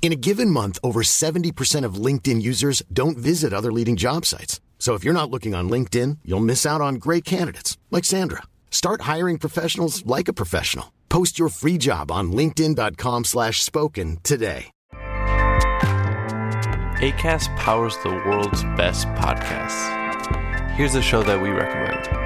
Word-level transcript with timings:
In 0.00 0.12
a 0.12 0.16
given 0.16 0.50
month, 0.50 0.78
over 0.84 1.02
70% 1.02 1.84
of 1.84 1.94
LinkedIn 1.96 2.40
users 2.40 2.80
don't 2.92 3.18
visit 3.18 3.52
other 3.52 3.72
leading 3.72 3.96
job 3.96 4.24
sites. 4.24 4.60
So 4.78 4.94
if 4.94 5.02
you're 5.02 5.12
not 5.12 5.30
looking 5.30 5.52
on 5.52 5.68
LinkedIn, 5.68 6.18
you'll 6.24 6.38
miss 6.38 6.64
out 6.64 6.80
on 6.80 6.94
great 6.96 7.24
candidates 7.24 7.76
like 7.90 8.04
Sandra. 8.04 8.42
Start 8.70 9.00
hiring 9.00 9.38
professionals 9.38 10.06
like 10.06 10.28
a 10.28 10.32
professional. 10.32 10.92
Post 11.08 11.40
your 11.40 11.48
free 11.48 11.76
job 11.76 12.12
on 12.12 12.30
linkedin.com/spoken 12.30 14.18
today. 14.22 14.70
ACAST 17.00 17.54
powers 17.56 17.96
the 17.98 18.10
world's 18.10 18.62
best 18.76 19.06
podcasts. 19.08 19.92
Here's 20.72 20.94
a 20.94 21.02
show 21.02 21.22
that 21.22 21.40
we 21.40 21.50
recommend. 21.50 22.25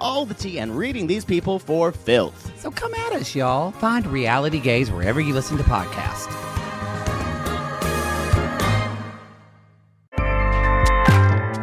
all 0.00 0.24
the 0.24 0.34
tea 0.34 0.58
and 0.58 0.76
reading 0.76 1.06
these 1.06 1.24
people 1.24 1.58
for 1.58 1.92
filth. 1.92 2.50
so 2.58 2.70
come 2.70 2.94
at 2.94 3.12
us, 3.12 3.34
y'all. 3.34 3.70
Find 3.72 4.06
Reality 4.06 4.58
Gaze 4.60 4.90
wherever 4.90 5.20
you 5.20 5.34
listen 5.34 5.56
to 5.58 5.64
podcasts. 5.64 6.34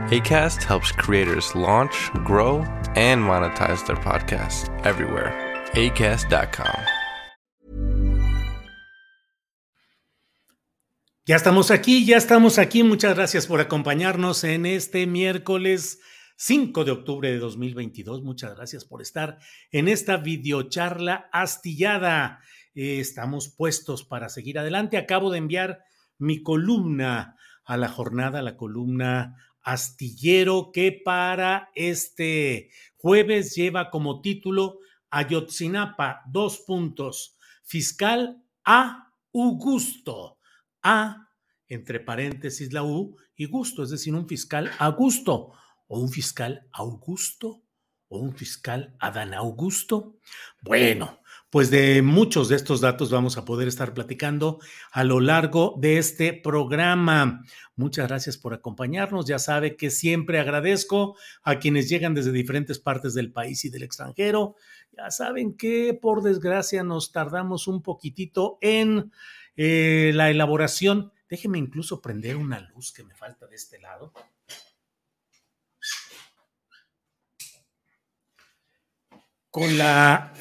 ACAST 0.10 0.64
helps 0.64 0.90
creators 0.94 1.54
launch, 1.54 2.10
grow, 2.24 2.60
and 2.96 3.22
monetize 3.22 3.86
their 3.86 3.98
podcasts 3.98 4.70
everywhere. 4.86 5.34
ACAST.com. 5.74 6.86
Ya 11.28 11.36
estamos 11.36 11.72
aquí, 11.72 12.06
ya 12.06 12.16
estamos 12.16 12.58
aquí. 12.58 12.84
Muchas 12.84 13.16
gracias 13.16 13.48
por 13.48 13.60
acompañarnos 13.60 14.46
en 14.46 14.66
este 14.66 15.08
miércoles 15.08 16.00
5 16.40 16.86
de 16.86 16.92
octubre 16.92 17.32
de 17.32 17.40
2022. 17.40 18.22
Muchas 18.22 18.56
gracias 18.56 18.86
por 18.86 19.02
estar 19.02 19.40
en 19.72 19.88
esta 19.88 20.18
videocharla 20.18 21.30
astillada. 21.34 22.42
Eh, 22.76 23.00
estamos 23.00 23.50
puestos 23.50 24.04
para 24.04 24.30
seguir 24.30 24.60
adelante. 24.60 24.98
Acabo 24.98 25.32
de 25.32 25.40
enviar 25.40 25.84
mi 26.20 26.44
columna 26.44 27.36
a 27.66 27.76
la 27.76 27.90
jornada, 27.90 28.44
la 28.44 28.56
columna 28.56 29.36
astillero 29.64 30.72
que 30.72 30.92
para 30.92 31.72
este 31.74 32.70
jueves 32.98 33.56
lleva 33.56 33.90
como 33.90 34.22
título 34.22 34.78
Ayotzinapa, 35.10 36.22
dos 36.28 36.60
puntos, 36.60 37.36
fiscal 37.64 38.44
a 38.64 39.12
Augusto. 39.34 40.38
A, 40.84 41.30
entre 41.68 42.00
paréntesis 42.00 42.72
la 42.74 42.84
U, 42.84 43.18
y 43.36 43.46
gusto, 43.46 43.82
es 43.82 43.90
decir, 43.90 44.14
un 44.14 44.28
fiscal 44.28 44.70
a 44.78 44.90
gusto, 44.90 45.54
o 45.88 46.00
un 46.00 46.10
fiscal 46.10 46.68
Augusto, 46.72 47.64
o 48.10 48.20
un 48.20 48.36
fiscal 48.36 48.96
Adán 49.00 49.34
Augusto. 49.34 50.18
Bueno, 50.62 51.20
pues 51.50 51.70
de 51.70 52.02
muchos 52.02 52.50
de 52.50 52.56
estos 52.56 52.82
datos 52.82 53.10
vamos 53.10 53.38
a 53.38 53.46
poder 53.46 53.68
estar 53.68 53.94
platicando 53.94 54.60
a 54.92 55.04
lo 55.04 55.20
largo 55.20 55.76
de 55.80 55.98
este 55.98 56.34
programa. 56.34 57.44
Muchas 57.76 58.08
gracias 58.08 58.38
por 58.38 58.54
acompañarnos. 58.54 59.26
Ya 59.26 59.40
sabe 59.40 59.76
que 59.76 59.90
siempre 59.90 60.40
agradezco 60.40 61.18
a 61.44 61.60
quienes 61.60 61.90
llegan 61.90 62.14
desde 62.14 62.32
diferentes 62.32 62.80
partes 62.80 63.14
del 63.14 63.32
país 63.32 63.64
y 63.66 63.70
del 63.70 63.84
extranjero. 63.84 64.56
Ya 64.92 65.12
saben 65.12 65.56
que 65.56 65.98
por 66.00 66.22
desgracia 66.22 66.84
nos 66.84 67.12
tardamos 67.12 67.68
un 67.68 67.82
poquitito 67.82 68.58
en 68.62 69.12
eh, 69.56 70.12
la 70.14 70.30
elaboración. 70.30 71.12
Déjeme 71.30 71.58
incluso 71.58 72.02
prender 72.02 72.38
una 72.38 72.60
luz 72.60 72.92
que 72.94 73.04
me 73.04 73.16
falta 73.16 73.48
de 73.48 73.56
este 73.56 73.80
lado. 73.80 74.14
Con 79.50 79.78
la, 79.78 80.34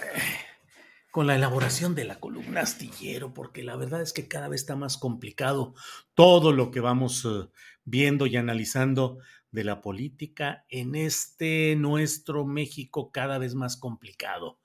con 1.10 1.26
la 1.26 1.36
elaboración 1.36 1.94
de 1.94 2.04
la 2.04 2.20
columna 2.20 2.60
astillero, 2.60 3.32
porque 3.32 3.62
la 3.62 3.76
verdad 3.76 4.02
es 4.02 4.12
que 4.12 4.28
cada 4.28 4.48
vez 4.48 4.62
está 4.62 4.76
más 4.76 4.98
complicado 4.98 5.74
todo 6.14 6.52
lo 6.52 6.70
que 6.70 6.80
vamos 6.80 7.24
eh, 7.24 7.48
viendo 7.84 8.26
y 8.26 8.36
analizando 8.36 9.18
de 9.50 9.64
la 9.64 9.80
política 9.80 10.66
en 10.68 10.94
este 10.94 11.74
nuestro 11.76 12.44
México 12.44 13.10
cada 13.10 13.38
vez 13.38 13.54
más 13.54 13.76
complicado. 13.78 14.58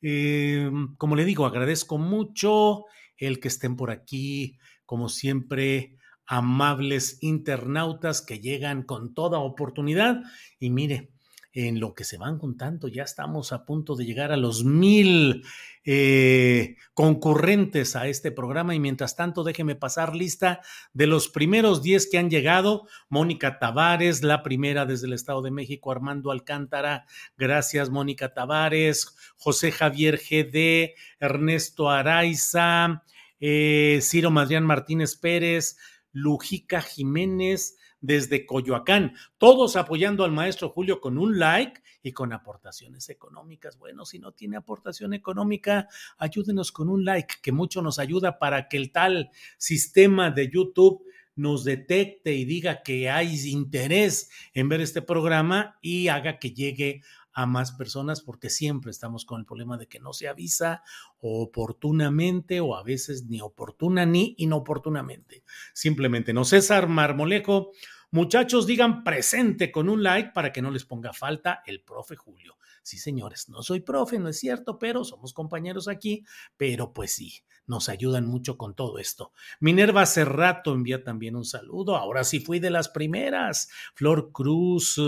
Eh, 0.00 0.68
como 0.98 1.14
le 1.14 1.24
digo, 1.24 1.46
agradezco 1.46 1.96
mucho 1.98 2.86
el 3.16 3.38
que 3.38 3.48
estén 3.48 3.76
por 3.76 3.92
aquí, 3.92 4.58
como 4.84 5.08
siempre, 5.08 5.96
amables 6.26 7.18
internautas 7.22 8.22
que 8.22 8.40
llegan 8.40 8.82
con 8.82 9.14
toda 9.14 9.38
oportunidad. 9.38 10.22
Y 10.58 10.70
mire, 10.70 11.11
en 11.52 11.80
lo 11.80 11.94
que 11.94 12.04
se 12.04 12.16
van 12.16 12.38
contando, 12.38 12.88
ya 12.88 13.02
estamos 13.02 13.52
a 13.52 13.66
punto 13.66 13.94
de 13.94 14.06
llegar 14.06 14.32
a 14.32 14.38
los 14.38 14.64
mil 14.64 15.44
eh, 15.84 16.76
concurrentes 16.94 17.94
a 17.94 18.08
este 18.08 18.32
programa 18.32 18.74
y 18.74 18.80
mientras 18.80 19.16
tanto 19.16 19.44
déjeme 19.44 19.74
pasar 19.74 20.16
lista 20.16 20.60
de 20.94 21.06
los 21.06 21.28
primeros 21.28 21.82
10 21.82 22.08
que 22.10 22.18
han 22.18 22.30
llegado. 22.30 22.86
Mónica 23.10 23.58
Tavares, 23.58 24.22
la 24.22 24.42
primera 24.42 24.86
desde 24.86 25.08
el 25.08 25.12
Estado 25.12 25.42
de 25.42 25.50
México, 25.50 25.92
Armando 25.92 26.30
Alcántara, 26.30 27.04
gracias 27.36 27.90
Mónica 27.90 28.32
Tavares, 28.32 29.14
José 29.36 29.72
Javier 29.72 30.18
GD, 30.18 30.94
Ernesto 31.20 31.90
Araiza, 31.90 33.02
eh, 33.40 33.98
Ciro 34.00 34.30
Madrián 34.30 34.64
Martínez 34.64 35.16
Pérez, 35.16 35.76
Lujica 36.12 36.80
Jiménez, 36.80 37.76
desde 38.02 38.44
Coyoacán, 38.44 39.14
todos 39.38 39.76
apoyando 39.76 40.24
al 40.24 40.32
maestro 40.32 40.68
Julio 40.68 41.00
con 41.00 41.16
un 41.16 41.38
like 41.38 41.80
y 42.02 42.12
con 42.12 42.32
aportaciones 42.32 43.08
económicas. 43.08 43.78
Bueno, 43.78 44.04
si 44.04 44.18
no 44.18 44.32
tiene 44.32 44.56
aportación 44.58 45.14
económica, 45.14 45.88
ayúdenos 46.18 46.72
con 46.72 46.90
un 46.90 47.04
like, 47.04 47.36
que 47.40 47.52
mucho 47.52 47.80
nos 47.80 47.98
ayuda 47.98 48.38
para 48.38 48.68
que 48.68 48.76
el 48.76 48.92
tal 48.92 49.30
sistema 49.56 50.30
de 50.30 50.50
YouTube 50.50 51.04
nos 51.34 51.64
detecte 51.64 52.34
y 52.34 52.44
diga 52.44 52.82
que 52.82 53.08
hay 53.08 53.34
interés 53.48 54.30
en 54.52 54.68
ver 54.68 54.82
este 54.82 55.00
programa 55.00 55.78
y 55.80 56.08
haga 56.08 56.38
que 56.38 56.50
llegue 56.50 57.02
a 57.32 57.46
más 57.46 57.72
personas 57.72 58.20
porque 58.20 58.50
siempre 58.50 58.90
estamos 58.90 59.24
con 59.24 59.40
el 59.40 59.46
problema 59.46 59.76
de 59.76 59.86
que 59.86 60.00
no 60.00 60.12
se 60.12 60.28
avisa 60.28 60.82
oportunamente 61.20 62.60
o 62.60 62.76
a 62.76 62.82
veces 62.82 63.24
ni 63.26 63.40
oportuna 63.40 64.06
ni 64.06 64.34
inoportunamente. 64.38 65.42
Simplemente 65.72 66.32
no. 66.32 66.44
César 66.44 66.88
Marmolejo, 66.88 67.72
muchachos, 68.12 68.66
digan 68.66 69.02
presente 69.02 69.72
con 69.72 69.88
un 69.88 70.02
like 70.02 70.30
para 70.32 70.52
que 70.52 70.62
no 70.62 70.70
les 70.70 70.84
ponga 70.84 71.12
falta 71.12 71.62
el 71.66 71.82
profe 71.82 72.14
Julio. 72.14 72.56
Sí, 72.82 72.98
señores, 72.98 73.48
no 73.48 73.62
soy 73.62 73.80
profe, 73.80 74.18
no 74.18 74.28
es 74.28 74.38
cierto, 74.38 74.78
pero 74.78 75.04
somos 75.04 75.32
compañeros 75.32 75.86
aquí, 75.86 76.24
pero 76.56 76.92
pues 76.92 77.14
sí, 77.14 77.42
nos 77.66 77.88
ayudan 77.88 78.26
mucho 78.26 78.56
con 78.56 78.74
todo 78.74 78.98
esto. 78.98 79.32
Minerva 79.60 80.04
Cerrato 80.04 80.72
envía 80.72 81.04
también 81.04 81.36
un 81.36 81.44
saludo. 81.44 81.96
Ahora 81.96 82.24
sí 82.24 82.40
fui 82.40 82.58
de 82.58 82.70
las 82.70 82.88
primeras. 82.88 83.68
Flor 83.94 84.32
Cruz, 84.32 85.00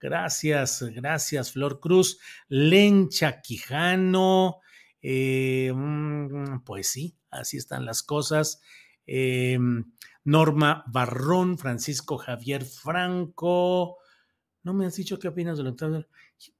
gracias, 0.00 0.82
gracias, 0.82 1.52
Flor 1.52 1.78
Cruz. 1.78 2.18
Lencha 2.48 3.42
Quijano, 3.42 4.60
eh, 5.02 5.72
mm, 5.74 6.64
pues 6.64 6.88
sí, 6.88 7.16
así 7.30 7.58
están 7.58 7.84
las 7.84 8.02
cosas. 8.02 8.62
Eh, 9.12 9.58
Norma 10.22 10.84
Barrón, 10.86 11.58
Francisco 11.58 12.16
Javier 12.16 12.64
Franco. 12.64 13.96
No 14.62 14.72
me 14.72 14.86
has 14.86 14.94
dicho 14.94 15.18
qué 15.18 15.26
opinas 15.26 15.58
de 15.58 15.64
lo 15.64 15.74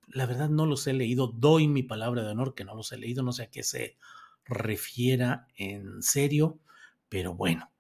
La 0.09 0.27
verdad 0.27 0.49
no 0.49 0.67
los 0.67 0.87
he 0.89 0.93
leído. 0.93 1.29
Doy 1.29 1.69
mi 1.69 1.85
palabra 1.85 2.23
de 2.23 2.31
honor 2.31 2.55
que 2.55 2.65
no 2.65 2.75
los 2.75 2.91
he 2.91 2.99
leído. 2.99 3.23
No 3.23 3.33
sé 3.33 3.45
a 3.45 3.51
qué 3.51 3.63
se 3.63 3.97
refiera 4.45 5.47
en 5.57 6.03
serio, 6.03 6.59
pero 7.09 7.35
bueno. 7.35 7.71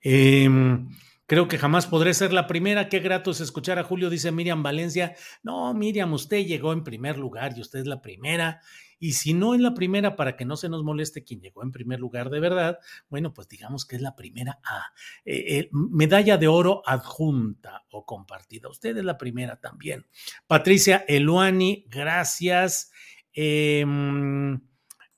Em, 0.00 0.88
Creo 1.28 1.46
que 1.46 1.58
jamás 1.58 1.86
podré 1.86 2.14
ser 2.14 2.32
la 2.32 2.46
primera. 2.46 2.88
Qué 2.88 3.00
grato 3.00 3.30
es 3.30 3.42
escuchar 3.42 3.78
a 3.78 3.84
Julio, 3.84 4.08
dice 4.08 4.32
Miriam 4.32 4.62
Valencia. 4.62 5.14
No, 5.42 5.74
Miriam, 5.74 6.10
usted 6.14 6.46
llegó 6.46 6.72
en 6.72 6.82
primer 6.82 7.18
lugar 7.18 7.52
y 7.54 7.60
usted 7.60 7.80
es 7.80 7.86
la 7.86 8.00
primera. 8.00 8.62
Y 8.98 9.12
si 9.12 9.34
no 9.34 9.54
es 9.54 9.60
la 9.60 9.74
primera, 9.74 10.16
para 10.16 10.36
que 10.36 10.44
no 10.44 10.56
se 10.56 10.68
nos 10.68 10.84
moleste 10.84 11.24
quien 11.24 11.40
llegó 11.40 11.62
en 11.62 11.72
primer 11.72 12.00
lugar 12.00 12.30
de 12.30 12.40
verdad, 12.40 12.78
bueno, 13.08 13.32
pues 13.32 13.48
digamos 13.48 13.86
que 13.86 13.96
es 13.96 14.02
la 14.02 14.16
primera 14.16 14.58
A. 14.64 14.92
Eh, 15.24 15.58
eh, 15.58 15.70
medalla 15.72 16.36
de 16.36 16.48
oro 16.48 16.82
adjunta 16.84 17.84
o 17.90 18.04
compartida. 18.04 18.68
Usted 18.68 18.96
es 18.96 19.04
la 19.04 19.18
primera 19.18 19.60
también. 19.60 20.06
Patricia 20.46 21.04
Eluani, 21.08 21.86
gracias. 21.88 22.90
Em, 23.32 24.60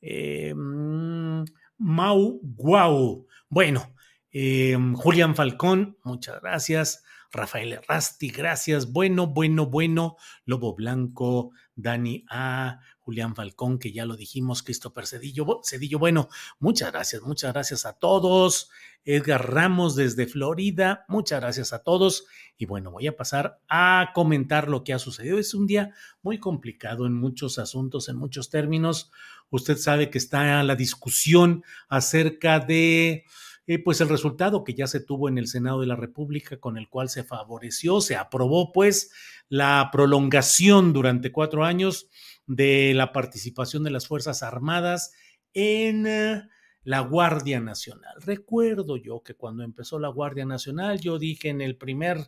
em, 0.01 1.45
Mau 1.79 2.41
Guau. 2.43 3.27
Bueno, 3.49 3.95
Em, 4.33 4.95
Julián 4.95 5.35
Falcón, 5.35 5.99
muchas 6.05 6.41
gracias. 6.41 7.05
Rafael 7.33 7.81
Rasti, 7.89 8.31
gracias. 8.31 8.93
Bueno, 8.93 9.27
bueno, 9.27 9.67
bueno. 9.67 10.17
Lobo 10.45 10.75
Blanco, 10.75 11.51
Dani 11.75 12.25
A, 12.31 12.81
Julián 13.11 13.35
Falcón, 13.35 13.81
que 13.81 13.91
ya 13.91 14.07
lo 14.07 14.17
dijimos, 14.17 14.63
Christopher 14.63 15.05
Cedillo, 15.05 15.63
Cedillo. 15.65 15.99
Bueno, 15.99 16.29
muchas 16.61 16.93
gracias, 16.93 17.23
muchas 17.23 17.53
gracias 17.53 17.85
a 17.85 17.95
todos. 17.95 18.71
Edgar 19.05 19.53
Ramos 19.53 19.97
desde 19.97 20.29
Florida, 20.29 21.05
muchas 21.09 21.41
gracias 21.41 21.73
a 21.73 21.83
todos. 21.83 22.27
Y 22.57 22.67
bueno, 22.67 22.93
voy 22.93 23.09
a 23.09 23.17
pasar 23.17 23.59
a 23.69 24.13
comentar 24.15 24.69
lo 24.69 24.85
que 24.85 24.93
ha 24.93 25.01
sucedido. 25.01 25.41
Es 25.41 25.55
un 25.55 25.67
día 25.67 25.93
muy 26.23 26.39
complicado 26.39 27.05
en 27.05 27.15
muchos 27.15 27.59
asuntos, 27.59 28.09
en 28.09 28.15
muchos 28.15 28.49
términos. 28.49 29.11
Usted 29.51 29.77
sabe 29.77 30.09
que 30.09 30.19
está 30.19 30.63
la 30.63 30.77
discusión 30.77 31.65
acerca 31.89 32.61
de 32.61 33.25
eh, 33.67 33.79
pues 33.83 34.01
el 34.01 34.09
resultado 34.09 34.63
que 34.63 34.75
ya 34.75 34.87
se 34.87 35.01
tuvo 35.01 35.29
en 35.29 35.37
el 35.37 35.49
Senado 35.49 35.81
de 35.81 35.89
la 35.89 35.97
República, 35.97 36.59
con 36.59 36.79
el 36.79 36.89
cual 36.89 37.09
se 37.09 37.25
favoreció, 37.25 38.01
se 38.01 38.15
aprobó 38.15 38.71
pues 38.71 39.11
la 39.49 39.91
prolongación 39.91 40.93
durante 40.93 41.33
cuatro 41.33 41.65
años 41.65 42.09
de 42.51 42.95
la 42.95 43.13
participación 43.13 43.85
de 43.85 43.93
las 43.93 44.09
Fuerzas 44.09 44.43
Armadas 44.43 45.13
en 45.55 46.05
eh, 46.05 46.43
la 46.83 46.99
Guardia 46.99 47.61
Nacional. 47.61 48.15
Recuerdo 48.27 48.97
yo 48.97 49.23
que 49.23 49.35
cuando 49.35 49.63
empezó 49.63 50.01
la 50.01 50.09
Guardia 50.09 50.45
Nacional, 50.45 50.99
yo 50.99 51.21
dije 51.21 51.49
en 51.49 51.61
el 51.61 51.77
primer, 51.77 52.19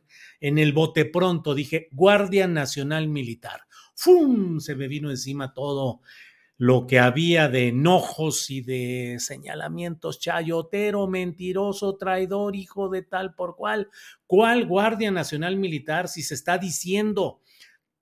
en 0.40 0.58
el 0.58 0.72
bote 0.72 1.06
pronto, 1.06 1.56
dije 1.56 1.88
Guardia 1.90 2.46
Nacional 2.46 3.08
Militar. 3.08 3.62
¡Fum! 3.96 4.60
Se 4.60 4.76
me 4.76 4.86
vino 4.86 5.10
encima 5.10 5.52
todo 5.54 6.02
lo 6.56 6.86
que 6.86 7.00
había 7.00 7.48
de 7.48 7.68
enojos 7.68 8.48
y 8.48 8.60
de 8.60 9.16
señalamientos, 9.18 10.20
chayotero, 10.20 11.08
mentiroso, 11.08 11.96
traidor, 11.96 12.54
hijo 12.54 12.88
de 12.88 13.02
tal 13.02 13.34
por 13.34 13.56
cual. 13.56 13.88
¿Cuál 14.28 14.66
Guardia 14.68 15.10
Nacional 15.10 15.56
Militar 15.56 16.06
si 16.06 16.22
se 16.22 16.34
está 16.34 16.58
diciendo 16.58 17.40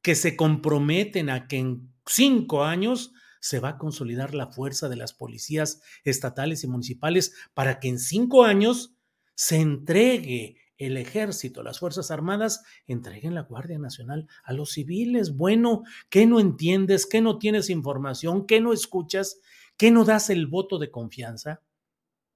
que 0.02 0.14
se 0.14 0.36
comprometen 0.36 1.30
a 1.30 1.46
que 1.46 1.58
en 1.58 1.89
cinco 2.06 2.64
años 2.64 3.12
se 3.40 3.58
va 3.58 3.70
a 3.70 3.78
consolidar 3.78 4.34
la 4.34 4.48
fuerza 4.48 4.88
de 4.88 4.96
las 4.96 5.12
policías 5.12 5.80
estatales 6.04 6.62
y 6.64 6.68
municipales 6.68 7.34
para 7.54 7.80
que 7.80 7.88
en 7.88 7.98
cinco 7.98 8.44
años 8.44 8.94
se 9.34 9.56
entregue 9.56 10.56
el 10.80 10.96
ejército, 10.96 11.62
las 11.62 11.78
Fuerzas 11.78 12.10
Armadas, 12.10 12.62
entreguen 12.86 13.34
la 13.34 13.42
Guardia 13.42 13.78
Nacional 13.78 14.26
a 14.44 14.54
los 14.54 14.72
civiles. 14.72 15.36
Bueno, 15.36 15.82
¿qué 16.08 16.26
no 16.26 16.40
entiendes? 16.40 17.06
¿Qué 17.06 17.20
no 17.20 17.38
tienes 17.38 17.68
información? 17.68 18.46
¿Qué 18.46 18.62
no 18.62 18.72
escuchas? 18.72 19.40
¿Qué 19.76 19.90
no 19.90 20.04
das 20.04 20.30
el 20.30 20.46
voto 20.46 20.78
de 20.78 20.90
confianza? 20.90 21.62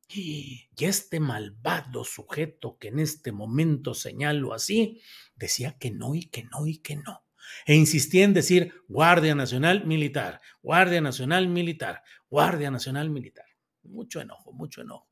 Y 0.08 0.68
este 0.78 1.20
malvado 1.20 2.04
sujeto 2.04 2.76
que 2.78 2.88
en 2.88 2.98
este 2.98 3.32
momento 3.32 3.94
señalo 3.94 4.52
así, 4.52 5.00
decía 5.34 5.78
que 5.78 5.90
no 5.90 6.14
y 6.14 6.26
que 6.26 6.44
no 6.44 6.66
y 6.66 6.78
que 6.78 6.96
no. 6.96 7.23
E 7.66 7.74
insistía 7.74 8.24
en 8.24 8.34
decir 8.34 8.74
Guardia 8.88 9.34
Nacional 9.34 9.86
Militar, 9.86 10.40
Guardia 10.62 11.00
Nacional 11.00 11.48
Militar, 11.48 12.02
Guardia 12.28 12.70
Nacional 12.70 13.10
Militar. 13.10 13.46
Mucho 13.82 14.20
enojo, 14.20 14.52
mucho 14.52 14.82
enojo. 14.82 15.08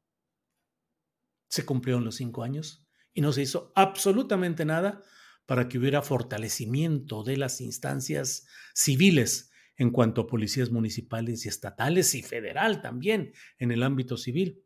Se 1.48 1.64
cumplieron 1.64 2.04
los 2.04 2.16
cinco 2.16 2.42
años 2.42 2.86
y 3.12 3.20
no 3.20 3.32
se 3.32 3.42
hizo 3.42 3.72
absolutamente 3.74 4.64
nada 4.64 5.02
para 5.46 5.68
que 5.68 5.78
hubiera 5.78 6.02
fortalecimiento 6.02 7.24
de 7.24 7.36
las 7.36 7.60
instancias 7.60 8.46
civiles 8.74 9.50
en 9.76 9.90
cuanto 9.90 10.22
a 10.22 10.26
policías 10.26 10.70
municipales 10.70 11.44
y 11.44 11.48
estatales 11.48 12.14
y 12.14 12.22
federal 12.22 12.80
también 12.80 13.32
en 13.58 13.72
el 13.72 13.82
ámbito 13.82 14.16
civil. 14.16 14.64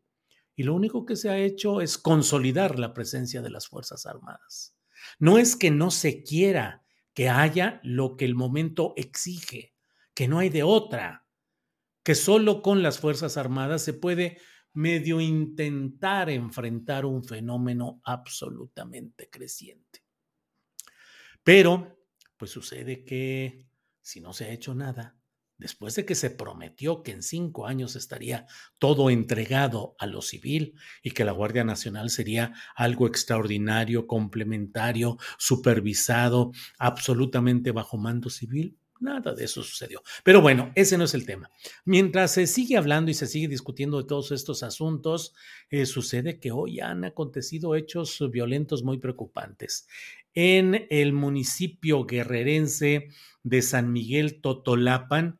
Y 0.55 0.63
lo 0.63 0.73
único 0.73 1.05
que 1.05 1.15
se 1.15 1.29
ha 1.29 1.37
hecho 1.37 1.81
es 1.81 1.97
consolidar 1.97 2.79
la 2.79 2.93
presencia 2.93 3.41
de 3.41 3.49
las 3.49 3.67
Fuerzas 3.67 4.05
Armadas. 4.05 4.75
No 5.19 5.37
es 5.37 5.55
que 5.55 5.71
no 5.71 5.91
se 5.91 6.23
quiera 6.23 6.83
que 7.17 7.29
haya 7.29 7.79
lo 7.81 8.15
que 8.15 8.25
el 8.25 8.35
momento 8.35 8.93
exige, 8.95 9.73
que 10.13 10.27
no 10.27 10.37
hay 10.37 10.49
de 10.49 10.61
otra, 10.61 11.25
que 12.03 12.13
solo 12.13 12.61
con 12.61 12.83
las 12.83 12.99
Fuerzas 12.99 13.37
Armadas 13.37 13.83
se 13.83 13.93
puede 13.93 14.37
medio 14.73 15.19
intentar 15.19 16.29
enfrentar 16.29 17.07
un 17.07 17.23
fenómeno 17.23 18.01
absolutamente 18.03 19.31
creciente. 19.31 20.05
Pero, 21.41 22.05
pues 22.37 22.51
sucede 22.51 23.03
que 23.03 23.67
si 23.99 24.21
no 24.21 24.31
se 24.31 24.45
ha 24.45 24.51
hecho 24.51 24.75
nada, 24.75 25.16
después 25.57 25.95
de 25.95 26.05
que 26.05 26.15
se 26.15 26.29
prometió 26.29 27.03
que 27.03 27.11
en 27.11 27.23
cinco 27.23 27.67
años 27.67 27.95
estaría 27.95 28.45
todo 28.79 29.09
entregado 29.09 29.95
a 29.99 30.05
lo 30.05 30.21
civil 30.21 30.75
y 31.03 31.11
que 31.11 31.25
la 31.25 31.31
Guardia 31.31 31.63
Nacional 31.63 32.09
sería 32.09 32.53
algo 32.75 33.07
extraordinario, 33.07 34.07
complementario, 34.07 35.17
supervisado, 35.37 36.51
absolutamente 36.77 37.71
bajo 37.71 37.97
mando 37.97 38.29
civil, 38.29 38.77
Nada 38.99 39.33
de 39.33 39.45
eso 39.45 39.63
sucedió. 39.63 40.01
Pero 40.23 40.41
bueno, 40.41 40.71
ese 40.75 40.97
no 40.97 41.03
es 41.03 41.13
el 41.13 41.25
tema. 41.25 41.51
Mientras 41.85 42.31
se 42.31 42.47
sigue 42.47 42.77
hablando 42.77 43.11
y 43.11 43.13
se 43.13 43.27
sigue 43.27 43.47
discutiendo 43.47 43.97
de 43.97 44.07
todos 44.07 44.31
estos 44.31 44.63
asuntos, 44.63 45.35
eh, 45.69 45.85
sucede 45.85 46.39
que 46.39 46.51
hoy 46.51 46.79
han 46.79 47.05
acontecido 47.05 47.75
hechos 47.75 48.19
violentos 48.31 48.83
muy 48.83 48.97
preocupantes. 48.97 49.87
En 50.33 50.87
el 50.89 51.13
municipio 51.13 52.05
guerrerense 52.05 53.09
de 53.43 53.61
San 53.61 53.91
Miguel 53.91 54.41
Totolapan, 54.41 55.39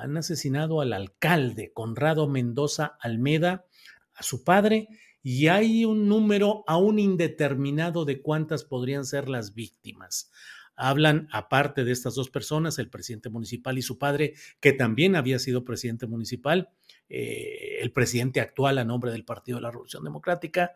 han 0.00 0.16
asesinado 0.16 0.80
al 0.80 0.92
alcalde 0.92 1.72
Conrado 1.72 2.28
Mendoza 2.28 2.96
Almeda, 3.00 3.66
a 4.14 4.22
su 4.22 4.44
padre, 4.44 4.88
y 5.22 5.48
hay 5.48 5.84
un 5.84 6.08
número 6.08 6.64
aún 6.66 6.98
indeterminado 6.98 8.04
de 8.04 8.20
cuántas 8.20 8.64
podrían 8.64 9.04
ser 9.04 9.28
las 9.28 9.54
víctimas. 9.54 10.30
Hablan, 10.76 11.28
aparte 11.32 11.84
de 11.84 11.92
estas 11.92 12.14
dos 12.14 12.30
personas, 12.30 12.78
el 12.78 12.90
presidente 12.90 13.30
municipal 13.30 13.78
y 13.78 13.82
su 13.82 13.98
padre, 13.98 14.34
que 14.60 14.72
también 14.72 15.16
había 15.16 15.38
sido 15.38 15.64
presidente 15.64 16.06
municipal, 16.06 16.70
eh, 17.08 17.78
el 17.80 17.92
presidente 17.92 18.40
actual 18.40 18.78
a 18.78 18.84
nombre 18.84 19.12
del 19.12 19.24
Partido 19.24 19.58
de 19.58 19.62
la 19.62 19.70
Revolución 19.70 20.04
Democrática, 20.04 20.72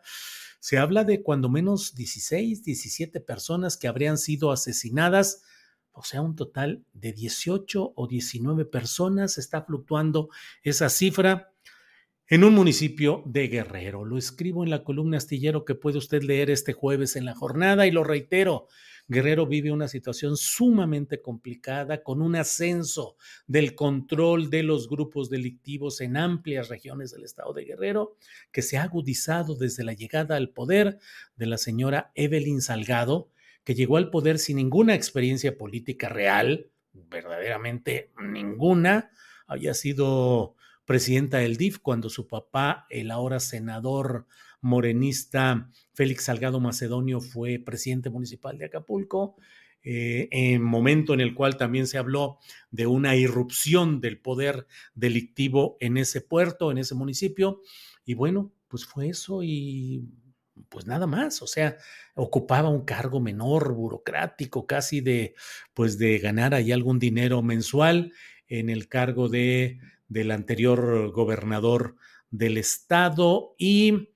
se 0.59 0.77
habla 0.77 1.03
de 1.03 1.21
cuando 1.21 1.49
menos 1.49 1.95
16, 1.95 2.63
17 2.63 3.19
personas 3.21 3.77
que 3.77 3.87
habrían 3.87 4.17
sido 4.17 4.51
asesinadas, 4.51 5.43
o 5.99 6.03
sea, 6.03 6.21
un 6.21 6.37
total 6.37 6.85
de 6.93 7.11
18 7.11 7.91
o 7.93 8.07
19 8.07 8.63
personas, 8.63 9.37
está 9.37 9.63
fluctuando 9.63 10.29
esa 10.63 10.87
cifra 10.87 11.51
en 12.27 12.45
un 12.45 12.53
municipio 12.53 13.21
de 13.25 13.49
Guerrero. 13.49 14.05
Lo 14.05 14.17
escribo 14.17 14.63
en 14.63 14.69
la 14.69 14.85
columna 14.85 15.17
astillero 15.17 15.65
que 15.65 15.75
puede 15.75 15.97
usted 15.97 16.23
leer 16.23 16.51
este 16.51 16.71
jueves 16.71 17.17
en 17.17 17.25
la 17.25 17.35
jornada 17.35 17.85
y 17.85 17.91
lo 17.91 18.05
reitero, 18.05 18.67
Guerrero 19.09 19.45
vive 19.45 19.73
una 19.73 19.89
situación 19.89 20.37
sumamente 20.37 21.21
complicada 21.21 22.01
con 22.01 22.21
un 22.21 22.37
ascenso 22.37 23.17
del 23.45 23.75
control 23.75 24.49
de 24.49 24.63
los 24.63 24.87
grupos 24.87 25.29
delictivos 25.29 25.99
en 25.99 26.15
amplias 26.15 26.69
regiones 26.69 27.11
del 27.11 27.25
estado 27.25 27.51
de 27.51 27.65
Guerrero 27.65 28.15
que 28.53 28.61
se 28.61 28.77
ha 28.77 28.83
agudizado 28.83 29.55
desde 29.55 29.83
la 29.83 29.93
llegada 29.93 30.37
al 30.37 30.51
poder 30.51 30.99
de 31.35 31.45
la 31.47 31.57
señora 31.57 32.11
Evelyn 32.15 32.61
Salgado, 32.61 33.31
que 33.69 33.75
llegó 33.75 33.97
al 33.97 34.09
poder 34.09 34.39
sin 34.39 34.55
ninguna 34.55 34.95
experiencia 34.95 35.55
política 35.55 36.09
real, 36.09 36.71
verdaderamente 36.91 38.11
ninguna, 38.19 39.11
había 39.45 39.75
sido 39.75 40.55
presidenta 40.85 41.37
del 41.37 41.55
DIF 41.55 41.77
cuando 41.77 42.09
su 42.09 42.25
papá, 42.25 42.87
el 42.89 43.11
ahora 43.11 43.39
senador 43.39 44.25
morenista 44.59 45.69
Félix 45.93 46.23
Salgado 46.23 46.59
Macedonio 46.59 47.21
fue 47.21 47.59
presidente 47.59 48.09
municipal 48.09 48.57
de 48.57 48.65
Acapulco, 48.65 49.35
eh, 49.83 50.29
en 50.31 50.63
momento 50.63 51.13
en 51.13 51.21
el 51.21 51.35
cual 51.35 51.55
también 51.55 51.85
se 51.85 51.99
habló 51.99 52.39
de 52.71 52.87
una 52.87 53.15
irrupción 53.17 54.01
del 54.01 54.17
poder 54.19 54.65
delictivo 54.95 55.77
en 55.79 55.97
ese 55.97 56.21
puerto, 56.21 56.71
en 56.71 56.79
ese 56.79 56.95
municipio. 56.95 57.61
Y 58.03 58.15
bueno, 58.15 58.51
pues 58.67 58.87
fue 58.87 59.09
eso 59.09 59.43
y 59.43 60.09
pues 60.67 60.85
nada 60.85 61.07
más, 61.07 61.41
o 61.41 61.47
sea, 61.47 61.77
ocupaba 62.15 62.69
un 62.69 62.83
cargo 62.85 63.19
menor, 63.19 63.73
burocrático, 63.73 64.67
casi 64.67 65.01
de, 65.01 65.35
pues 65.73 65.97
de 65.97 66.19
ganar 66.19 66.53
ahí 66.53 66.71
algún 66.71 66.99
dinero 66.99 67.41
mensual 67.41 68.13
en 68.47 68.69
el 68.69 68.87
cargo 68.89 69.29
de 69.29 69.79
del 70.09 70.31
anterior 70.31 71.11
gobernador 71.11 71.95
del 72.31 72.57
estado 72.57 73.55
y 73.57 74.09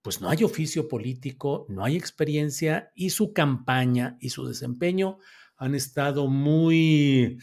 pues 0.00 0.20
no 0.20 0.30
hay 0.30 0.44
oficio 0.44 0.88
político, 0.88 1.66
no 1.68 1.84
hay 1.84 1.96
experiencia 1.96 2.92
y 2.94 3.10
su 3.10 3.32
campaña 3.32 4.16
y 4.20 4.30
su 4.30 4.46
desempeño 4.46 5.18
han 5.56 5.74
estado 5.74 6.28
muy, 6.28 7.38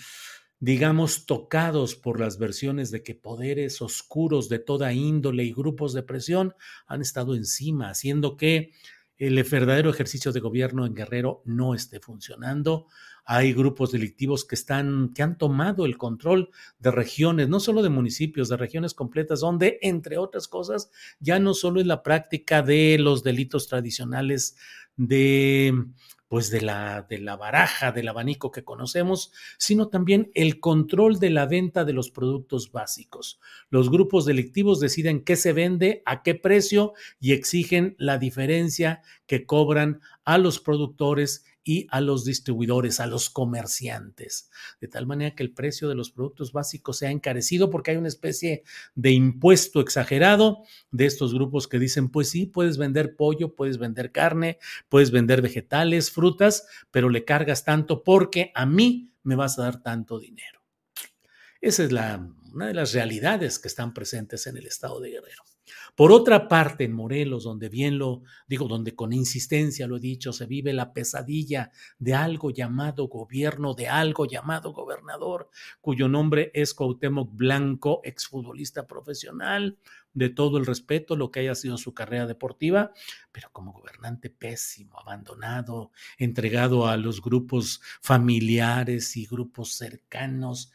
digamos, 0.62 1.26
tocados 1.26 1.96
por 1.96 2.20
las 2.20 2.38
versiones 2.38 2.92
de 2.92 3.02
que 3.02 3.16
poderes 3.16 3.82
oscuros 3.82 4.48
de 4.48 4.60
toda 4.60 4.94
índole 4.94 5.44
y 5.44 5.54
grupos 5.54 5.92
de 5.92 6.04
presión 6.04 6.54
han 6.86 7.02
estado 7.02 7.34
encima, 7.36 7.90
haciendo 7.90 8.38
que 8.38 8.72
el 9.18 9.44
verdadero 9.44 9.90
ejercicio 9.90 10.32
de 10.32 10.40
gobierno 10.40 10.86
en 10.86 10.94
Guerrero 10.94 11.42
no 11.46 11.74
esté 11.74 12.00
funcionando. 12.00 12.86
Hay 13.26 13.54
grupos 13.54 13.92
delictivos 13.92 14.46
que 14.46 14.54
están, 14.54 15.14
que 15.16 15.24
han 15.24 15.40
tomado 15.40 15.86
el 15.86 15.98
control 15.98 16.52
de 16.78 16.92
regiones, 16.92 17.50
no 17.50 17.60
solo 17.60 17.82
de 17.82 17.90
municipios, 17.90 18.48
de 18.48 18.58
regiones 18.58 18.94
completas, 18.94 19.40
donde, 19.40 19.80
entre 19.82 20.20
otras 20.20 20.48
cosas, 20.48 20.92
ya 21.20 21.40
no 21.40 21.56
solo 21.56 21.82
es 21.82 21.88
la 21.88 22.04
práctica 22.04 22.62
de 22.62 22.98
los 23.00 23.24
delitos 23.24 23.68
tradicionales 23.68 24.56
de 24.96 25.74
pues 26.32 26.50
de 26.50 26.62
la, 26.62 27.06
de 27.10 27.18
la 27.18 27.36
baraja, 27.36 27.92
del 27.92 28.08
abanico 28.08 28.52
que 28.52 28.64
conocemos, 28.64 29.34
sino 29.58 29.90
también 29.90 30.32
el 30.34 30.62
control 30.62 31.20
de 31.20 31.30
la 31.30 31.46
venta 31.46 31.84
de 31.84 31.92
los 31.92 32.10
productos 32.10 32.72
básicos. 32.72 33.42
Los 33.70 33.92
grupos 33.92 34.26
delictivos 34.26 34.80
deciden 34.80 35.26
qué 35.26 35.36
se 35.36 35.52
vende, 35.52 36.02
a 36.06 36.24
qué 36.24 36.34
precio 36.34 36.94
y 37.20 37.34
exigen 37.34 37.98
la 37.98 38.18
diferencia 38.18 39.02
que 39.28 39.46
cobran 39.46 40.00
a 40.24 40.38
los 40.38 40.62
productores 40.62 41.44
y 41.64 41.88
a 41.92 42.02
los 42.02 42.26
distribuidores, 42.26 43.00
a 43.00 43.08
los 43.08 43.30
comerciantes, 43.30 44.50
de 44.80 44.88
tal 44.88 45.06
manera 45.06 45.36
que 45.36 45.44
el 45.44 45.54
precio 45.54 45.90
de 45.90 45.96
los 45.96 46.12
productos 46.12 46.52
básicos 46.52 46.98
sea 46.98 47.12
encarecido 47.12 47.70
porque 47.70 47.92
hay 47.92 47.98
una 47.98 48.08
especie 48.08 48.64
de 48.96 49.12
impuesto 49.12 49.80
exagerado 49.80 50.64
de 50.92 51.06
estos 51.06 51.34
grupos 51.34 51.68
que 51.68 51.80
dicen, 51.80 52.10
pues 52.10 52.30
sí, 52.30 52.46
puedes 52.46 52.78
vender 52.78 53.16
pollo, 53.16 53.56
puedes 53.56 53.78
vender 53.78 54.12
carne, 54.12 54.58
puedes 54.90 55.12
vender 55.12 55.42
vegetales, 55.42 56.12
frutas, 56.12 56.66
pero 56.90 57.10
le 57.10 57.26
cargas 57.26 57.64
tanto 57.64 58.04
porque 58.04 58.52
a 58.56 58.66
mí 58.66 59.14
me 59.24 59.36
vas 59.36 59.60
a 59.60 59.64
dar 59.64 59.84
tanto 59.84 60.20
dinero. 60.20 60.62
Esa 61.60 61.84
es 61.84 61.92
la, 61.92 62.28
una 62.54 62.68
de 62.68 62.74
las 62.74 62.94
realidades 62.94 63.60
que 63.60 63.68
están 63.68 63.94
presentes 63.94 64.48
en 64.48 64.58
el 64.58 64.66
estado 64.66 65.00
de 65.00 65.12
Guerrero. 65.12 65.44
Por 65.96 66.12
otra 66.12 66.48
parte, 66.48 66.86
en 66.86 66.94
Morelos, 66.94 67.44
donde 67.44 67.70
bien 67.70 67.98
lo 67.98 68.24
digo, 68.48 68.68
donde 68.68 68.96
con 68.96 69.14
insistencia 69.14 69.88
lo 69.88 69.98
he 69.98 70.00
dicho, 70.00 70.32
se 70.34 70.46
vive 70.46 70.74
la 70.74 70.94
pesadilla 70.94 71.72
de 72.00 72.14
algo 72.14 72.50
llamado 72.52 73.08
gobierno, 73.08 73.74
de 73.74 73.88
algo 73.88 74.26
llamado 74.26 74.72
gobernador, 74.74 75.50
cuyo 75.82 76.08
nombre 76.08 76.52
es 76.54 76.74
Cuauhtémoc 76.74 77.36
Blanco, 77.36 78.02
exfutbolista 78.04 78.88
profesional, 78.88 79.78
de 80.14 80.30
todo 80.30 80.58
el 80.58 80.66
respeto, 80.66 81.16
lo 81.16 81.32
que 81.32 81.42
haya 81.42 81.56
sido 81.56 81.78
su 81.78 81.94
carrera 81.94 82.26
deportiva, 82.26 82.92
pero 83.32 83.50
como 83.52 83.72
gobernante 83.72 84.30
pésimo, 84.30 85.00
abandonado, 85.00 85.92
entregado 86.18 86.88
a 86.88 86.98
los 86.98 87.22
grupos 87.22 87.82
familiares 88.02 89.16
y 89.16 89.26
grupos 89.26 89.74
cercanos. 89.74 90.72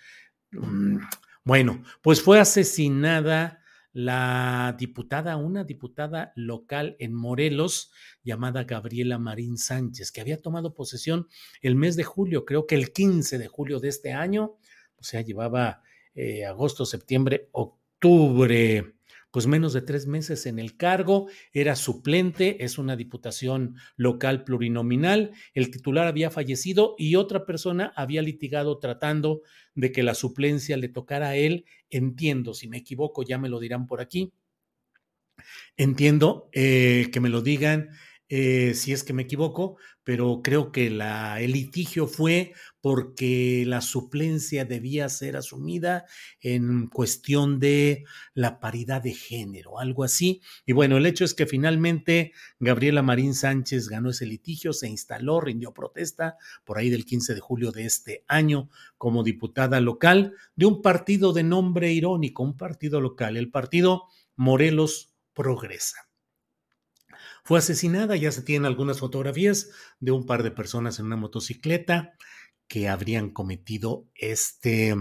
Mm, 0.53 0.99
bueno, 1.45 1.83
pues 2.03 2.23
fue 2.23 2.41
asesinada 2.41 3.61
la 3.97 4.77
diputada, 4.79 5.39
una 5.39 5.65
diputada 5.65 6.35
local 6.37 6.97
en 6.99 7.15
Morelos 7.15 7.91
llamada 8.23 8.65
Gabriela 8.65 9.19
Marín 9.19 9.57
Sánchez, 9.57 10.13
que 10.13 10.21
había 10.21 10.43
tomado 10.43 10.75
posesión 10.75 11.29
el 11.63 11.77
mes 11.77 11.97
de 11.97 12.05
julio, 12.05 12.45
creo 12.45 12.67
que 12.67 12.75
el 12.75 12.93
15 12.93 13.39
de 13.39 13.49
julio 13.49 13.81
de 13.81 13.89
este 13.89 14.13
año, 14.13 14.59
o 14.99 15.03
sea, 15.03 15.23
llevaba 15.23 15.83
eh, 16.15 16.45
agosto, 16.45 16.85
septiembre, 16.85 17.49
octubre, 17.53 18.96
pues 19.37 19.47
menos 19.47 19.75
de 19.75 19.83
tres 19.83 20.07
meses 20.07 20.47
en 20.47 20.59
el 20.59 20.79
cargo, 20.79 21.29
era 21.53 21.77
suplente, 21.77 22.65
es 22.65 22.79
una 22.79 22.97
diputación 22.97 23.75
local 23.99 24.45
plurinominal, 24.45 25.33
el 25.53 25.71
titular 25.71 26.07
había 26.07 26.31
fallecido 26.31 26.95
y 26.97 27.17
otra 27.17 27.45
persona 27.45 27.93
había 27.97 28.23
litigado 28.23 28.79
tratando 28.79 29.43
de 29.75 29.93
que 29.93 30.03
la 30.03 30.15
suplencia 30.15 30.79
le 30.79 30.89
tocara 30.89 31.29
a 31.29 31.37
él. 31.37 31.67
Entiendo, 31.91 32.55
si 32.55 32.67
me 32.67 32.79
equivoco, 32.79 33.25
ya 33.25 33.37
me 33.37 33.51
lo 33.51 33.61
dirán 33.61 33.87
por 33.87 34.01
aquí. 34.01 34.33
Entiendo 35.77 36.49
eh, 36.53 37.11
que 37.13 37.21
me 37.21 37.29
lo 37.29 37.43
digan 37.43 37.91
eh, 38.29 38.75
si 38.75 38.93
es 38.93 39.05
que 39.05 39.13
me 39.13 39.23
equivoco, 39.23 39.77
pero 40.03 40.41
creo 40.43 40.73
que 40.73 40.91
la, 40.91 41.41
el 41.41 41.53
litigio 41.53 42.09
fue 42.09 42.55
porque 42.81 43.65
la 43.67 43.81
suplencia 43.81 44.65
debía 44.65 45.09
ser 45.09 45.37
asumida 45.37 46.07
en 46.41 46.89
cuestión 46.89 47.61
de 47.61 48.05
la 48.35 48.59
paridad 48.59 49.03
de 49.03 49.15
género, 49.15 49.79
algo 49.79 50.03
así. 50.03 50.43
Y 50.65 50.73
bueno, 50.73 50.97
el 50.97 51.07
hecho 51.07 51.25
es 51.25 51.35
que 51.35 51.47
finalmente 51.47 52.33
Gabriela 52.59 53.03
Marín 53.03 53.35
Sánchez 53.35 53.89
ganó 53.89 54.11
ese 54.11 54.27
litigio, 54.27 54.73
se 54.73 54.89
instaló, 54.89 55.41
rindió 55.41 55.73
protesta 55.73 56.37
por 56.65 56.79
ahí 56.79 56.91
del 56.91 57.05
15 57.05 57.35
de 57.35 57.41
julio 57.41 57.71
de 57.71 57.87
este 57.87 58.25
año 58.27 58.71
como 58.99 59.23
diputada 59.23 59.81
local 59.81 60.35
de 60.57 60.67
un 60.67 60.83
partido 60.83 61.33
de 61.33 61.45
nombre 61.45 61.93
irónico, 61.93 62.43
un 62.43 62.57
partido 62.57 63.01
local, 63.01 63.37
el 63.37 63.51
partido 63.51 64.05
Morelos 64.35 65.15
Progresa 65.33 66.06
fue 67.47 67.61
asesinada. 67.61 68.17
Ya 68.17 68.33
se 68.33 68.43
tienen 68.43 68.67
algunas 68.67 68.99
fotografías 68.99 69.71
de 70.01 70.11
un 70.11 70.27
par 70.27 70.43
de 70.43 70.51
personas 70.51 70.99
en 70.99 71.07
una 71.07 71.17
motocicleta 71.17 72.15
que 72.67 72.89
habrían 72.89 73.31
cometido 73.31 74.09
este, 74.17 74.97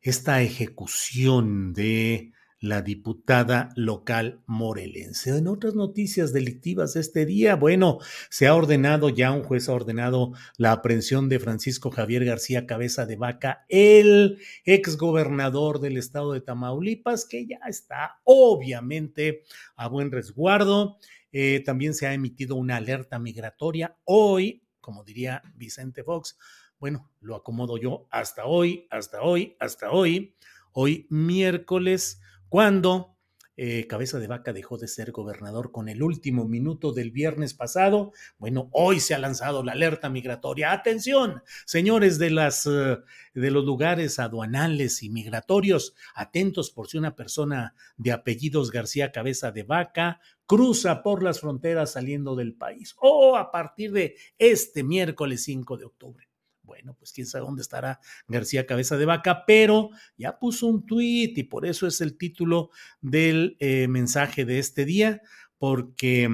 esta 0.00 0.42
ejecución 0.42 1.72
de 1.72 2.32
la 2.58 2.82
diputada 2.82 3.68
local 3.76 4.42
morelense. 4.46 5.36
En 5.36 5.46
otras 5.46 5.74
noticias 5.74 6.32
delictivas 6.32 6.94
de 6.94 7.00
este 7.00 7.26
día, 7.26 7.54
bueno, 7.54 7.98
se 8.28 8.48
ha 8.48 8.54
ordenado, 8.56 9.08
ya 9.08 9.30
un 9.30 9.44
juez 9.44 9.68
ha 9.68 9.72
ordenado 9.74 10.32
la 10.56 10.72
aprehensión 10.72 11.28
de 11.28 11.38
Francisco 11.38 11.92
Javier 11.92 12.24
García 12.24 12.66
Cabeza 12.66 13.06
de 13.06 13.16
Vaca, 13.16 13.64
el 13.68 14.38
exgobernador 14.64 15.80
del 15.80 15.96
estado 15.96 16.32
de 16.32 16.40
Tamaulipas, 16.40 17.24
que 17.24 17.46
ya 17.46 17.60
está 17.68 18.18
obviamente 18.24 19.44
a 19.76 19.86
buen 19.86 20.10
resguardo 20.10 20.96
eh, 21.32 21.62
también 21.64 21.94
se 21.94 22.06
ha 22.06 22.14
emitido 22.14 22.56
una 22.56 22.76
alerta 22.76 23.18
migratoria. 23.18 23.96
Hoy, 24.04 24.62
como 24.80 25.04
diría 25.04 25.42
Vicente 25.54 26.04
Fox, 26.04 26.38
bueno, 26.78 27.10
lo 27.20 27.36
acomodo 27.36 27.78
yo 27.78 28.06
hasta 28.10 28.44
hoy, 28.44 28.86
hasta 28.90 29.22
hoy, 29.22 29.56
hasta 29.58 29.90
hoy, 29.90 30.36
hoy 30.72 31.06
miércoles, 31.10 32.20
cuando 32.48 33.15
eh, 33.56 33.86
Cabeza 33.86 34.18
de 34.18 34.26
Vaca 34.26 34.52
dejó 34.52 34.76
de 34.76 34.88
ser 34.88 35.12
gobernador 35.12 35.72
con 35.72 35.88
el 35.88 36.02
último 36.02 36.46
minuto 36.46 36.92
del 36.92 37.10
viernes 37.10 37.54
pasado. 37.54 38.12
Bueno, 38.38 38.68
hoy 38.72 39.00
se 39.00 39.14
ha 39.14 39.18
lanzado 39.18 39.62
la 39.62 39.72
alerta 39.72 40.10
migratoria. 40.10 40.72
Atención, 40.72 41.42
señores 41.64 42.18
de, 42.18 42.30
las, 42.30 42.66
eh, 42.66 42.98
de 43.34 43.50
los 43.50 43.64
lugares 43.64 44.18
aduanales 44.18 45.02
y 45.02 45.10
migratorios, 45.10 45.94
atentos 46.14 46.70
por 46.70 46.88
si 46.88 46.98
una 46.98 47.16
persona 47.16 47.74
de 47.96 48.12
apellidos 48.12 48.70
García 48.70 49.12
Cabeza 49.12 49.52
de 49.52 49.62
Vaca 49.62 50.20
cruza 50.46 51.02
por 51.02 51.22
las 51.22 51.40
fronteras 51.40 51.92
saliendo 51.92 52.36
del 52.36 52.54
país 52.54 52.94
o 52.98 53.36
a 53.36 53.50
partir 53.50 53.92
de 53.92 54.16
este 54.38 54.84
miércoles 54.84 55.42
5 55.44 55.76
de 55.76 55.84
octubre. 55.84 56.25
Bueno, 56.66 56.94
pues 56.98 57.12
quién 57.12 57.28
sabe 57.28 57.44
dónde 57.44 57.62
estará 57.62 58.00
García 58.26 58.66
Cabeza 58.66 58.96
de 58.96 59.04
Vaca, 59.04 59.44
pero 59.46 59.90
ya 60.18 60.36
puso 60.40 60.66
un 60.66 60.84
tuit 60.84 61.38
y 61.38 61.44
por 61.44 61.64
eso 61.64 61.86
es 61.86 62.00
el 62.00 62.18
título 62.18 62.70
del 63.00 63.56
eh, 63.60 63.86
mensaje 63.86 64.44
de 64.44 64.58
este 64.58 64.84
día, 64.84 65.22
porque 65.58 66.28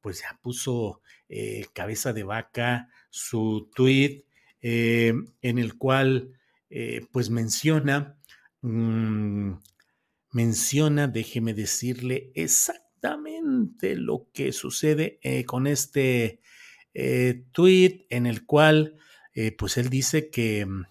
pues 0.00 0.20
ya 0.20 0.38
puso 0.40 1.02
eh, 1.28 1.66
Cabeza 1.72 2.12
de 2.12 2.22
Vaca 2.22 2.88
su 3.10 3.70
tuit 3.74 4.24
eh, 4.60 5.14
en 5.42 5.58
el 5.58 5.76
cual 5.76 6.38
pues 7.10 7.28
menciona, 7.28 8.16
mm, 8.62 9.52
menciona, 10.30 11.06
déjeme 11.06 11.52
decirle 11.52 12.32
exactamente 12.34 13.94
lo 13.94 14.28
que 14.32 14.52
sucede 14.52 15.18
con 15.44 15.66
este 15.66 16.40
tuit 17.52 18.06
en 18.08 18.24
el 18.24 18.46
cual 18.46 18.96
eh, 19.34 19.52
pues 19.52 19.76
él 19.76 19.88
dice 19.88 20.30
que, 20.30 20.66
mm, 20.66 20.84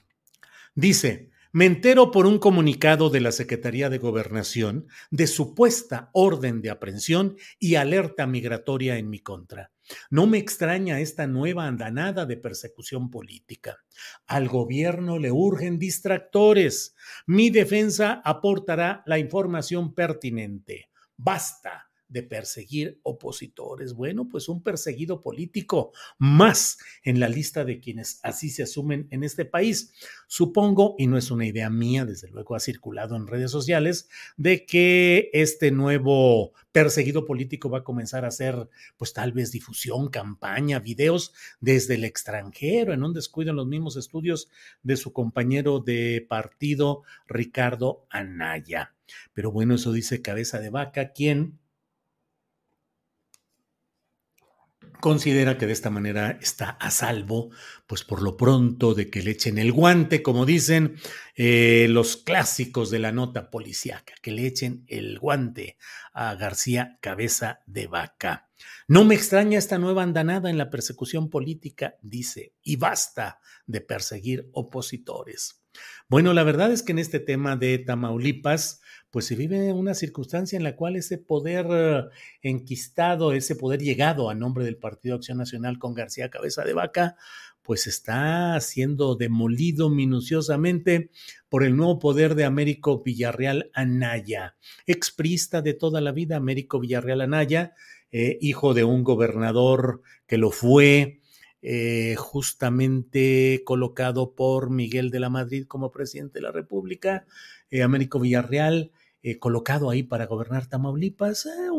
dice, 0.75 1.31
me 1.53 1.65
entero 1.65 2.11
por 2.11 2.27
un 2.27 2.39
comunicado 2.39 3.09
de 3.09 3.19
la 3.19 3.33
Secretaría 3.33 3.89
de 3.89 3.97
Gobernación 3.97 4.87
de 5.09 5.27
supuesta 5.27 6.09
orden 6.13 6.61
de 6.61 6.69
aprehensión 6.69 7.35
y 7.59 7.75
alerta 7.75 8.25
migratoria 8.25 8.97
en 8.97 9.09
mi 9.09 9.19
contra. 9.19 9.71
No 10.09 10.27
me 10.27 10.37
extraña 10.37 11.01
esta 11.01 11.27
nueva 11.27 11.67
andanada 11.67 12.25
de 12.25 12.37
persecución 12.37 13.11
política. 13.11 13.79
Al 14.27 14.47
gobierno 14.47 15.19
le 15.19 15.33
urgen 15.33 15.77
distractores. 15.77 16.95
Mi 17.27 17.49
defensa 17.49 18.21
aportará 18.23 19.03
la 19.05 19.19
información 19.19 19.93
pertinente. 19.93 20.89
Basta 21.17 21.90
de 22.11 22.23
perseguir 22.23 22.99
opositores. 23.03 23.93
Bueno, 23.93 24.27
pues 24.29 24.49
un 24.49 24.61
perseguido 24.61 25.21
político 25.21 25.93
más 26.19 26.77
en 27.03 27.19
la 27.19 27.29
lista 27.29 27.63
de 27.63 27.79
quienes 27.79 28.19
así 28.21 28.49
se 28.49 28.63
asumen 28.63 29.07
en 29.11 29.23
este 29.23 29.45
país. 29.45 29.93
Supongo, 30.27 30.95
y 30.97 31.07
no 31.07 31.17
es 31.17 31.31
una 31.31 31.45
idea 31.45 31.69
mía, 31.69 32.05
desde 32.05 32.29
luego 32.29 32.55
ha 32.55 32.59
circulado 32.59 33.15
en 33.15 33.27
redes 33.27 33.49
sociales, 33.49 34.09
de 34.37 34.65
que 34.65 35.29
este 35.33 35.71
nuevo 35.71 36.53
perseguido 36.71 37.25
político 37.25 37.69
va 37.69 37.79
a 37.79 37.83
comenzar 37.83 38.25
a 38.25 38.29
hacer, 38.29 38.69
pues 38.97 39.13
tal 39.13 39.31
vez 39.31 39.51
difusión, 39.51 40.09
campaña, 40.09 40.79
videos 40.79 41.33
desde 41.59 41.95
el 41.95 42.03
extranjero, 42.03 42.93
en 42.93 43.03
un 43.03 43.13
descuido 43.13 43.51
en 43.51 43.57
los 43.57 43.67
mismos 43.67 43.95
estudios 43.95 44.49
de 44.83 44.97
su 44.97 45.13
compañero 45.13 45.79
de 45.79 46.25
partido, 46.27 47.03
Ricardo 47.27 48.05
Anaya. 48.09 48.93
Pero 49.33 49.51
bueno, 49.51 49.75
eso 49.75 49.91
dice 49.91 50.21
cabeza 50.21 50.59
de 50.59 50.69
vaca, 50.69 51.11
quien 51.11 51.59
considera 54.99 55.57
que 55.57 55.67
de 55.67 55.73
esta 55.73 55.89
manera 55.89 56.37
está 56.41 56.71
a 56.71 56.91
salvo, 56.91 57.49
pues 57.87 58.03
por 58.03 58.21
lo 58.21 58.37
pronto 58.37 58.93
de 58.93 59.09
que 59.09 59.23
le 59.23 59.31
echen 59.31 59.57
el 59.57 59.71
guante, 59.71 60.21
como 60.21 60.45
dicen 60.45 60.95
eh, 61.35 61.87
los 61.89 62.17
clásicos 62.17 62.89
de 62.89 62.99
la 62.99 63.11
nota 63.11 63.49
policíaca, 63.49 64.13
que 64.21 64.31
le 64.31 64.45
echen 64.45 64.83
el 64.87 65.19
guante 65.19 65.77
a 66.13 66.35
García 66.35 66.97
Cabeza 67.01 67.61
de 67.65 67.87
Vaca. 67.87 68.49
No 68.87 69.05
me 69.05 69.15
extraña 69.15 69.57
esta 69.57 69.77
nueva 69.77 70.03
andanada 70.03 70.49
en 70.49 70.57
la 70.57 70.69
persecución 70.69 71.29
política, 71.29 71.95
dice, 72.01 72.53
y 72.61 72.75
basta 72.75 73.39
de 73.65 73.81
perseguir 73.81 74.49
opositores. 74.51 75.60
Bueno, 76.07 76.33
la 76.33 76.43
verdad 76.43 76.71
es 76.71 76.83
que 76.83 76.91
en 76.91 76.99
este 76.99 77.19
tema 77.19 77.55
de 77.55 77.77
Tamaulipas, 77.77 78.81
pues 79.11 79.25
se 79.25 79.35
vive 79.35 79.71
una 79.73 79.93
circunstancia 79.93 80.57
en 80.57 80.63
la 80.63 80.75
cual 80.75 80.95
ese 80.95 81.17
poder 81.17 81.67
eh, 81.69 82.03
enquistado, 82.41 83.33
ese 83.33 83.55
poder 83.55 83.81
llegado 83.81 84.29
a 84.29 84.35
nombre 84.35 84.65
del 84.65 84.77
Partido 84.77 85.15
Acción 85.15 85.37
Nacional 85.37 85.79
con 85.79 85.93
García 85.93 86.29
Cabeza 86.29 86.63
de 86.63 86.73
Vaca, 86.73 87.15
pues 87.61 87.87
está 87.87 88.59
siendo 88.59 89.15
demolido 89.15 89.89
minuciosamente 89.89 91.11
por 91.47 91.63
el 91.63 91.75
nuevo 91.75 91.99
poder 91.99 92.35
de 92.35 92.45
Américo 92.45 93.03
Villarreal 93.03 93.69
Anaya, 93.73 94.55
exprista 94.87 95.61
de 95.61 95.73
toda 95.73 96.01
la 96.01 96.11
vida, 96.11 96.37
Américo 96.37 96.79
Villarreal 96.79 97.21
Anaya, 97.21 97.73
eh, 98.11 98.37
hijo 98.41 98.73
de 98.73 98.83
un 98.83 99.03
gobernador 99.03 100.01
que 100.27 100.37
lo 100.37 100.51
fue, 100.51 101.20
eh, 101.61 102.15
justamente 102.17 103.61
colocado 103.65 104.33
por 104.35 104.69
Miguel 104.69 105.11
de 105.11 105.19
la 105.19 105.29
Madrid 105.29 105.65
como 105.67 105.91
presidente 105.91 106.39
de 106.39 106.43
la 106.43 106.51
República, 106.51 107.25
Américo 107.81 108.19
Villarreal, 108.19 108.91
eh, 109.23 109.37
colocado 109.37 109.91
ahí 109.91 110.01
para 110.01 110.25
gobernar 110.25 110.65
Tamaulipas, 110.65 111.45
eh, 111.45 111.69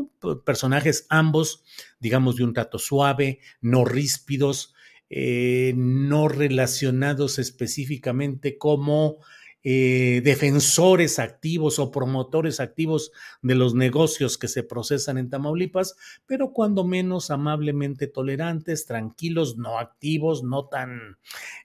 personajes 0.44 1.06
ambos, 1.08 1.64
digamos, 1.98 2.36
de 2.36 2.44
un 2.44 2.52
trato 2.52 2.78
suave, 2.78 3.40
no 3.60 3.84
ríspidos, 3.84 4.74
eh, 5.10 5.74
no 5.76 6.28
relacionados 6.28 7.40
específicamente 7.40 8.58
como 8.58 9.16
defensores 9.62 11.19
activos 11.19 11.78
o 11.78 11.90
promotores 11.90 12.59
activos 12.59 13.12
de 13.42 13.54
los 13.54 13.75
negocios 13.75 14.37
que 14.37 14.49
se 14.49 14.62
procesan 14.62 15.19
en 15.19 15.31
Tamaulipas, 15.31 15.97
pero 16.26 16.52
cuando 16.52 16.85
menos 16.85 17.31
amablemente 17.31 18.09
tolerantes, 18.09 18.87
tranquilos, 18.87 19.57
no 19.57 19.78
activos, 19.78 20.42
no 20.42 20.66
tan 20.66 21.19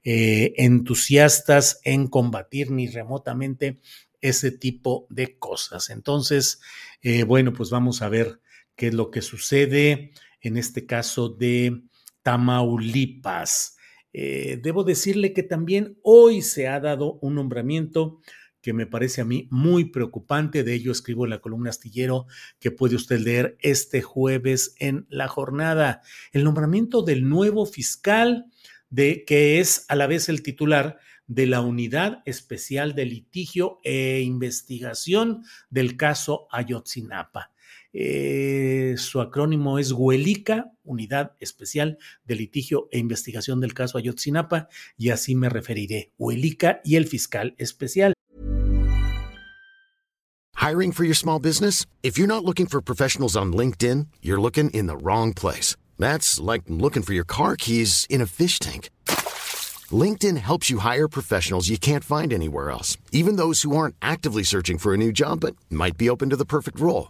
entusiastas 0.03 1.79
en 1.83 2.07
combatir 2.07 2.71
ni 2.71 2.87
remotamente 2.87 3.79
ese 4.21 4.51
tipo 4.51 5.07
de 5.09 5.37
cosas. 5.37 5.89
Entonces, 5.89 6.61
eh, 7.01 7.23
bueno, 7.23 7.53
pues 7.53 7.69
vamos 7.69 8.01
a 8.01 8.09
ver 8.09 8.41
qué 8.75 8.87
es 8.87 8.93
lo 8.93 9.11
que 9.11 9.21
sucede 9.21 10.11
en 10.41 10.57
este 10.57 10.85
caso 10.85 11.29
de 11.29 11.83
Tamaulipas. 12.23 13.76
Eh, 14.19 14.57
debo 14.63 14.83
decirle 14.83 15.31
que 15.31 15.43
también 15.43 15.99
hoy 16.01 16.41
se 16.41 16.67
ha 16.67 16.79
dado 16.79 17.19
un 17.21 17.35
nombramiento 17.35 18.19
que 18.63 18.73
me 18.73 18.87
parece 18.87 19.21
a 19.21 19.25
mí 19.25 19.47
muy 19.51 19.91
preocupante. 19.91 20.63
De 20.63 20.73
ello 20.73 20.91
escribo 20.91 21.25
en 21.25 21.29
la 21.29 21.39
columna 21.39 21.69
astillero 21.69 22.25
que 22.59 22.71
puede 22.71 22.95
usted 22.95 23.19
leer 23.19 23.57
este 23.59 24.01
jueves 24.01 24.73
en 24.79 25.05
la 25.11 25.27
jornada. 25.27 26.01
El 26.31 26.45
nombramiento 26.45 27.03
del 27.03 27.29
nuevo 27.29 27.67
fiscal 27.67 28.47
de 28.89 29.23
que 29.23 29.59
es 29.59 29.85
a 29.87 29.95
la 29.95 30.07
vez 30.07 30.29
el 30.29 30.41
titular 30.41 30.97
de 31.27 31.45
la 31.45 31.61
Unidad 31.61 32.23
Especial 32.25 32.95
de 32.95 33.05
Litigio 33.05 33.79
e 33.83 34.21
Investigación 34.21 35.43
del 35.69 35.95
caso 35.95 36.47
Ayotzinapa. 36.49 37.51
Eh, 37.99 38.93
su 38.97 39.21
acrónimo 39.21 39.79
es 39.79 39.91
Huelica, 39.91 40.71
Unidad 40.83 41.31
Especial 41.39 41.97
de 42.25 42.35
Litigio 42.35 42.89
e 42.91 42.99
Investigación 42.99 43.59
del 43.59 43.73
caso 43.73 43.97
Ayotzinapa, 43.97 44.67
y 44.99 45.09
así 45.09 45.33
me 45.33 45.49
referiré, 45.49 46.13
Huelica 46.19 46.79
y 46.83 46.97
el 46.97 47.07
fiscal 47.07 47.55
especial. 47.57 48.13
Hiring 50.57 50.91
for 50.91 51.05
your 51.05 51.15
small 51.15 51.39
business? 51.39 51.87
If 52.03 52.19
you're 52.19 52.27
not 52.27 52.45
looking 52.45 52.67
for 52.67 52.81
professionals 52.81 53.35
on 53.35 53.51
LinkedIn, 53.51 54.09
you're 54.21 54.39
looking 54.39 54.69
in 54.75 54.85
the 54.85 54.97
wrong 54.97 55.33
place. 55.33 55.75
That's 55.97 56.39
like 56.39 56.65
looking 56.67 57.01
for 57.01 57.13
your 57.13 57.25
car 57.25 57.55
keys 57.55 58.05
in 58.11 58.21
a 58.21 58.27
fish 58.27 58.59
tank. 58.59 58.91
LinkedIn 59.89 60.37
helps 60.37 60.69
you 60.69 60.79
hire 60.79 61.07
professionals 61.07 61.67
you 61.67 61.79
can't 61.79 62.03
find 62.03 62.31
anywhere 62.31 62.69
else, 62.69 62.95
even 63.11 63.37
those 63.37 63.63
who 63.63 63.75
aren't 63.75 63.95
actively 64.03 64.43
searching 64.43 64.77
for 64.77 64.93
a 64.93 64.97
new 64.97 65.11
job 65.11 65.39
but 65.39 65.55
might 65.71 65.97
be 65.97 66.11
open 66.11 66.29
to 66.29 66.35
the 66.35 66.45
perfect 66.45 66.79
role. 66.79 67.09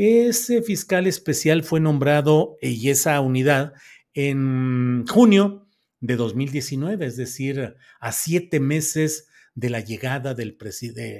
Ese 0.00 0.62
fiscal 0.62 1.08
especial 1.08 1.64
fue 1.64 1.80
nombrado 1.80 2.56
y 2.62 2.88
esa 2.88 3.20
unidad 3.20 3.72
en 4.14 5.04
junio 5.08 5.66
de 5.98 6.14
2019, 6.14 7.04
es 7.04 7.16
decir, 7.16 7.74
a 7.98 8.12
siete 8.12 8.60
meses 8.60 9.26
de 9.56 9.70
la 9.70 9.80
llegada 9.80 10.34
de, 10.34 10.54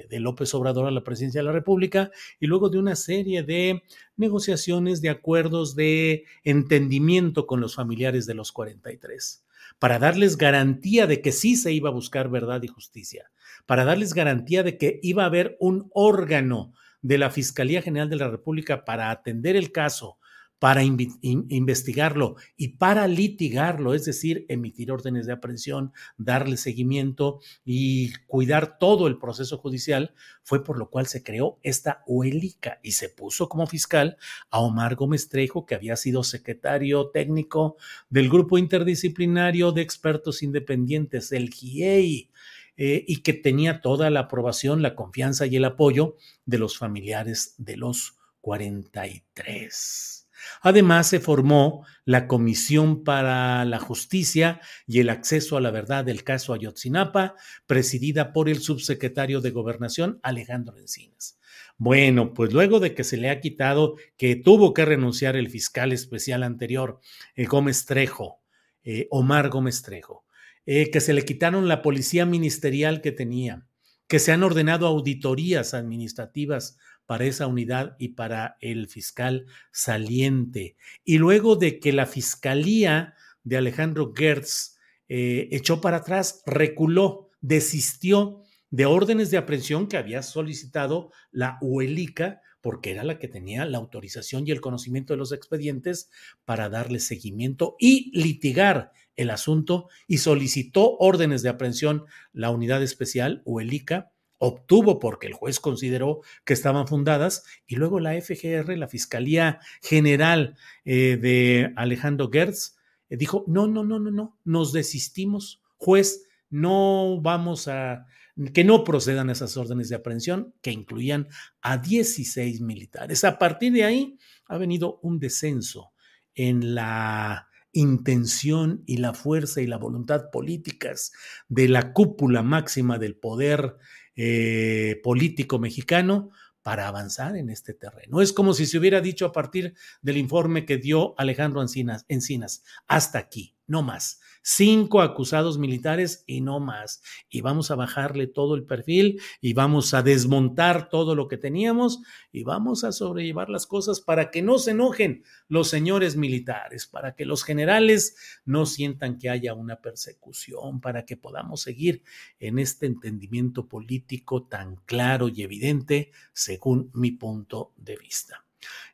de 0.09 0.21
López 0.21 0.55
Obrador 0.55 0.87
a 0.87 0.93
la 0.93 1.03
presidencia 1.03 1.41
de 1.41 1.47
la 1.47 1.51
República 1.51 2.13
y 2.39 2.47
luego 2.47 2.69
de 2.69 2.79
una 2.79 2.95
serie 2.95 3.43
de 3.43 3.83
negociaciones, 4.17 5.03
de 5.03 5.09
acuerdos, 5.09 5.75
de 5.75 6.23
entendimiento 6.45 7.49
con 7.49 7.61
los 7.61 7.75
familiares 7.75 8.27
de 8.27 8.35
los 8.35 8.53
43, 8.53 9.45
para 9.81 9.99
darles 9.99 10.37
garantía 10.37 11.09
de 11.09 11.21
que 11.21 11.33
sí 11.33 11.57
se 11.57 11.73
iba 11.73 11.89
a 11.89 11.93
buscar 11.93 12.31
verdad 12.31 12.63
y 12.63 12.69
justicia, 12.69 13.33
para 13.67 13.85
darles 13.85 14.15
garantía 14.15 14.63
de 14.63 14.79
que 14.79 15.01
iba 15.03 15.25
a 15.25 15.27
haber 15.27 15.57
un 15.59 15.91
órgano 15.95 16.75
de 17.03 17.19
la 17.19 17.31
Fiscalía 17.31 17.83
General 17.83 18.09
de 18.09 18.17
la 18.17 18.29
República 18.29 18.85
para 18.85 19.11
atender 19.11 19.57
el 19.57 19.73
caso, 19.73 20.19
para 20.59 20.83
investigarlo 20.83 22.35
y 22.57 22.69
para 22.69 23.07
litigarlo, 23.07 23.95
es 23.95 24.05
decir, 24.05 24.45
emitir 24.49 24.91
órdenes 24.91 25.27
de 25.27 25.33
aprehensión, 25.33 25.93
darle 26.17 26.57
seguimiento 26.57 27.41
y 27.65 28.13
cuidar 28.27 28.79
todo 28.79 29.07
el 29.07 29.19
proceso 29.19 29.59
judicial, 29.59 30.15
fue 30.43 30.65
por 30.65 30.79
lo 30.79 30.91
cual 30.91 31.07
se 31.07 31.23
creó 31.23 31.61
esta 31.63 32.03
UELICA 32.07 32.81
y 32.83 32.93
se 32.93 33.09
puso 33.09 33.49
como 33.49 33.69
fiscal 33.69 34.17
a 34.51 34.59
Omar 34.59 34.97
Gómez 34.97 35.29
Trejo, 35.29 35.65
que 35.65 35.77
había 35.77 35.95
sido 35.95 36.25
secretario 36.25 37.11
técnico 37.11 37.77
del 38.11 38.29
Grupo 38.29 38.59
Interdisciplinario 38.59 39.71
de 39.71 39.83
Expertos 39.83 40.43
Independientes, 40.43 41.31
el 41.31 41.51
GIEI 41.51 42.31
eh, 42.79 43.05
y 43.07 43.23
que 43.23 43.33
tenía 43.35 43.81
toda 43.81 44.09
la 44.09 44.21
aprobación, 44.21 44.83
la 44.83 44.95
confianza 44.95 45.47
y 45.47 45.57
el 45.57 45.65
apoyo 45.65 46.15
de 46.47 46.59
los 46.59 46.79
familiares 46.79 47.57
de 47.59 47.77
los 47.77 48.17
43. 48.41 50.29
Además, 50.63 51.09
se 51.09 51.19
formó 51.19 51.85
la 52.05 52.29
Comisión 52.29 53.03
para 53.03 53.65
la 53.65 53.81
Justicia 53.81 54.61
y 54.87 55.01
el 55.01 55.11
Acceso 55.11 55.57
a 55.57 55.61
la 55.61 55.73
Verdad 55.73 56.05
del 56.05 56.23
caso 56.23 56.55
Ayotzinapa, 56.55 57.35
presidida 57.67 58.33
por 58.33 58.49
el 58.49 58.61
subsecretario 58.61 59.41
de 59.41 59.51
Gobernación, 59.51 60.21
Alejandro 60.23 60.79
Encinas. 60.79 61.39
Bueno, 61.77 62.33
pues 62.33 62.53
luego 62.53 62.79
de 62.79 62.95
que 62.95 63.03
se 63.03 63.17
le 63.17 63.29
ha 63.31 63.41
quitado, 63.41 63.97
que 64.17 64.37
tuvo 64.37 64.73
que 64.73 64.85
renunciar 64.85 65.37
el 65.37 65.51
fiscal 65.51 65.93
especial 65.93 66.45
anterior, 66.45 67.01
Gómez 67.37 67.87
Trejo, 67.87 68.41
eh, 68.85 69.07
Omar 69.11 69.49
Gómez 69.49 69.83
Trejo, 69.83 70.25
eh, 70.71 70.91
que 70.91 71.01
se 71.01 71.15
le 71.15 71.25
quitaron 71.25 71.67
la 71.67 71.81
policía 71.81 72.27
ministerial 72.27 73.01
que 73.01 73.11
tenía, 73.11 73.67
que 74.07 74.19
se 74.19 74.33
han 74.33 74.43
ordenado 74.43 74.87
auditorías 74.87 75.73
administrativas 75.73 76.77
para 77.07 77.25
esa 77.25 77.47
unidad 77.47 77.97
y 77.99 78.09
para 78.09 78.59
el 78.61 78.87
fiscal 78.87 79.47
saliente. 79.73 80.77
Y 81.05 81.17
luego 81.17 81.57
de 81.57 81.81
que 81.81 81.95
la 81.95 82.05
fiscalía 82.05 83.15
de 83.45 83.57
Alejandro 83.57 84.13
Gertz 84.15 84.77
eh, 85.09 85.49
echó 85.53 85.81
para 85.81 85.97
atrás, 85.97 86.43
reculó, 86.45 87.31
desistió 87.41 88.43
de 88.69 88.85
órdenes 88.85 89.31
de 89.31 89.39
aprehensión 89.39 89.89
que 89.89 89.97
había 89.97 90.23
solicitado 90.23 91.13
la 91.31 91.57
UELICA, 91.63 92.43
porque 92.61 92.91
era 92.91 93.05
la 93.05 93.19
que 93.19 93.29
tenía 93.29 93.65
la 93.65 93.79
autorización 93.79 94.47
y 94.47 94.51
el 94.51 94.61
conocimiento 94.61 95.15
de 95.15 95.19
los 95.19 95.33
expedientes 95.33 96.11
para 96.45 96.69
darle 96.69 97.01
seguimiento 97.01 97.75
y 97.79 98.11
litigar 98.13 98.93
el 99.19 99.31
asunto 99.31 99.89
y 100.07 100.19
solicitó 100.19 100.97
órdenes 100.99 101.43
de 101.43 101.51
aprehensión 101.51 102.07
la 102.33 102.51
unidad 102.51 102.83
especial 102.83 103.43
UELICA, 103.45 104.13
obtuvo 104.39 105.01
porque 105.01 105.27
el 105.27 105.35
juez 105.35 105.61
consideró 105.61 106.21
que 106.45 106.55
estaban 106.55 106.87
fundadas 106.87 107.45
y 107.67 107.77
luego 107.77 108.01
la 108.01 108.19
FGR, 108.19 108.79
la 108.79 108.89
Fiscalía 108.89 109.59
General 109.83 110.57
eh, 110.85 111.19
de 111.21 111.73
Alejandro 111.77 112.31
Gertz, 112.33 112.77
eh, 113.11 113.17
dijo, 113.17 113.45
no, 113.49 113.67
no, 113.67 113.85
no, 113.85 113.99
no, 113.99 114.11
no, 114.13 114.39
nos 114.45 114.73
desistimos, 114.73 115.63
juez, 115.77 116.25
no 116.49 117.21
vamos 117.21 117.67
a, 117.67 118.07
que 118.55 118.63
no 118.63 118.85
procedan 118.85 119.31
esas 119.31 119.57
órdenes 119.57 119.89
de 119.89 119.97
aprehensión 119.97 120.55
que 120.63 120.71
incluían 120.71 121.27
a 121.61 121.77
16 121.77 122.61
militares. 122.61 123.25
A 123.25 123.37
partir 123.37 123.73
de 123.73 123.83
ahí 123.83 124.19
ha 124.47 124.59
venido 124.59 125.01
un 125.03 125.19
descenso 125.19 125.93
en 126.37 126.77
la 126.77 127.48
intención 127.73 128.83
y 128.87 128.99
la 128.99 129.15
fuerza 129.15 129.61
y 129.61 129.67
la 129.67 129.77
voluntad 129.77 130.31
políticas 130.31 131.13
de 131.49 131.69
la 131.69 131.93
cúpula 131.93 132.43
máxima 132.43 132.99
del 132.99 133.17
poder 133.17 133.77
eh, 134.17 135.01
político 135.03 135.59
mexicano 135.59 136.31
para 136.63 136.89
avanzar 136.89 137.37
en 137.37 137.51
este 137.51 137.73
terreno. 137.75 138.21
Es 138.21 138.33
como 138.33 138.53
si 138.53 138.67
se 138.67 138.79
hubiera 138.79 139.01
dicho 139.01 139.27
a 139.27 139.33
partir 139.33 139.75
del 140.03 140.17
informe 140.17 140.67
que 140.67 140.77
dio 140.77 141.15
Alejandro 141.19 141.63
Encinas, 141.63 142.05
Encinas 142.09 142.63
hasta 142.87 143.19
aquí, 143.19 143.55
no 143.69 143.83
más 143.83 144.21
cinco 144.51 145.03
acusados 145.03 145.59
militares 145.59 146.25
y 146.27 146.41
no 146.41 146.59
más. 146.59 147.03
Y 147.29 147.43
vamos 147.43 147.71
a 147.71 147.75
bajarle 147.75 148.27
todo 148.27 148.55
el 148.55 148.65
perfil 148.65 149.21
y 149.43 149.53
vamos 149.53 149.93
a 149.93 150.03
desmontar 150.03 150.89
todo 150.89 151.15
lo 151.15 151.29
que 151.29 151.37
teníamos 151.37 152.01
y 152.33 152.45
vamos 152.45 152.83
a 152.83 152.93
sobrellevar 152.93 153.51
las 153.51 153.67
cosas 153.67 154.01
para 154.01 154.31
que 154.31 154.41
no 154.41 154.59
se 154.59 154.71
enojen 154.71 155.23
los 155.49 155.69
señores 155.69 156.17
militares, 156.17 156.87
para 156.87 157.15
que 157.15 157.27
los 157.27 157.45
generales 157.45 158.17
no 158.47 158.65
sientan 158.65 159.19
que 159.19 159.29
haya 159.29 159.53
una 159.53 159.83
persecución, 159.83 160.81
para 160.81 161.05
que 161.05 161.19
podamos 161.19 161.61
seguir 161.61 162.03
en 162.41 162.59
este 162.59 162.87
entendimiento 162.87 163.69
político 163.69 164.45
tan 164.45 164.77
claro 164.87 165.29
y 165.29 165.43
evidente 165.43 166.11
según 166.33 166.91
mi 166.95 167.11
punto 167.11 167.75
de 167.77 167.97
vista. 167.97 168.47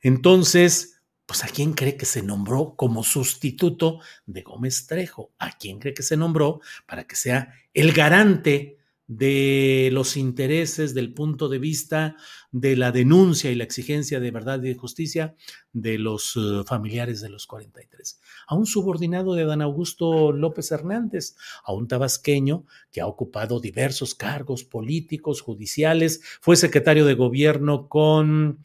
Entonces, 0.02 1.00
pues 1.26 1.44
a 1.44 1.48
quién 1.48 1.72
cree 1.72 1.96
que 1.96 2.06
se 2.06 2.22
nombró 2.22 2.74
como 2.76 3.02
sustituto 3.02 4.00
de 4.26 4.42
Gómez 4.42 4.86
Trejo, 4.86 5.32
a 5.38 5.56
quién 5.56 5.78
cree 5.78 5.94
que 5.94 6.02
se 6.02 6.16
nombró 6.16 6.60
para 6.86 7.04
que 7.04 7.16
sea 7.16 7.54
el 7.72 7.92
garante 7.92 8.78
de 9.06 9.90
los 9.92 10.16
intereses 10.16 10.94
del 10.94 11.12
punto 11.12 11.48
de 11.48 11.58
vista 11.58 12.16
de 12.52 12.74
la 12.74 12.90
denuncia 12.90 13.50
y 13.50 13.54
la 13.54 13.64
exigencia 13.64 14.18
de 14.18 14.30
verdad 14.30 14.62
y 14.62 14.74
justicia 14.74 15.34
de 15.72 15.98
los 15.98 16.36
eh, 16.36 16.62
familiares 16.64 17.20
de 17.20 17.28
los 17.28 17.46
43. 17.46 18.20
A 18.46 18.54
un 18.54 18.64
subordinado 18.64 19.34
de 19.34 19.44
Dan 19.44 19.60
Augusto 19.60 20.32
López 20.32 20.72
Hernández, 20.72 21.36
a 21.64 21.72
un 21.74 21.86
tabasqueño 21.86 22.64
que 22.90 23.02
ha 23.02 23.06
ocupado 23.06 23.60
diversos 23.60 24.14
cargos 24.14 24.64
políticos, 24.64 25.42
judiciales, 25.42 26.22
fue 26.40 26.56
secretario 26.56 27.04
de 27.04 27.14
gobierno 27.14 27.88
con... 27.88 28.60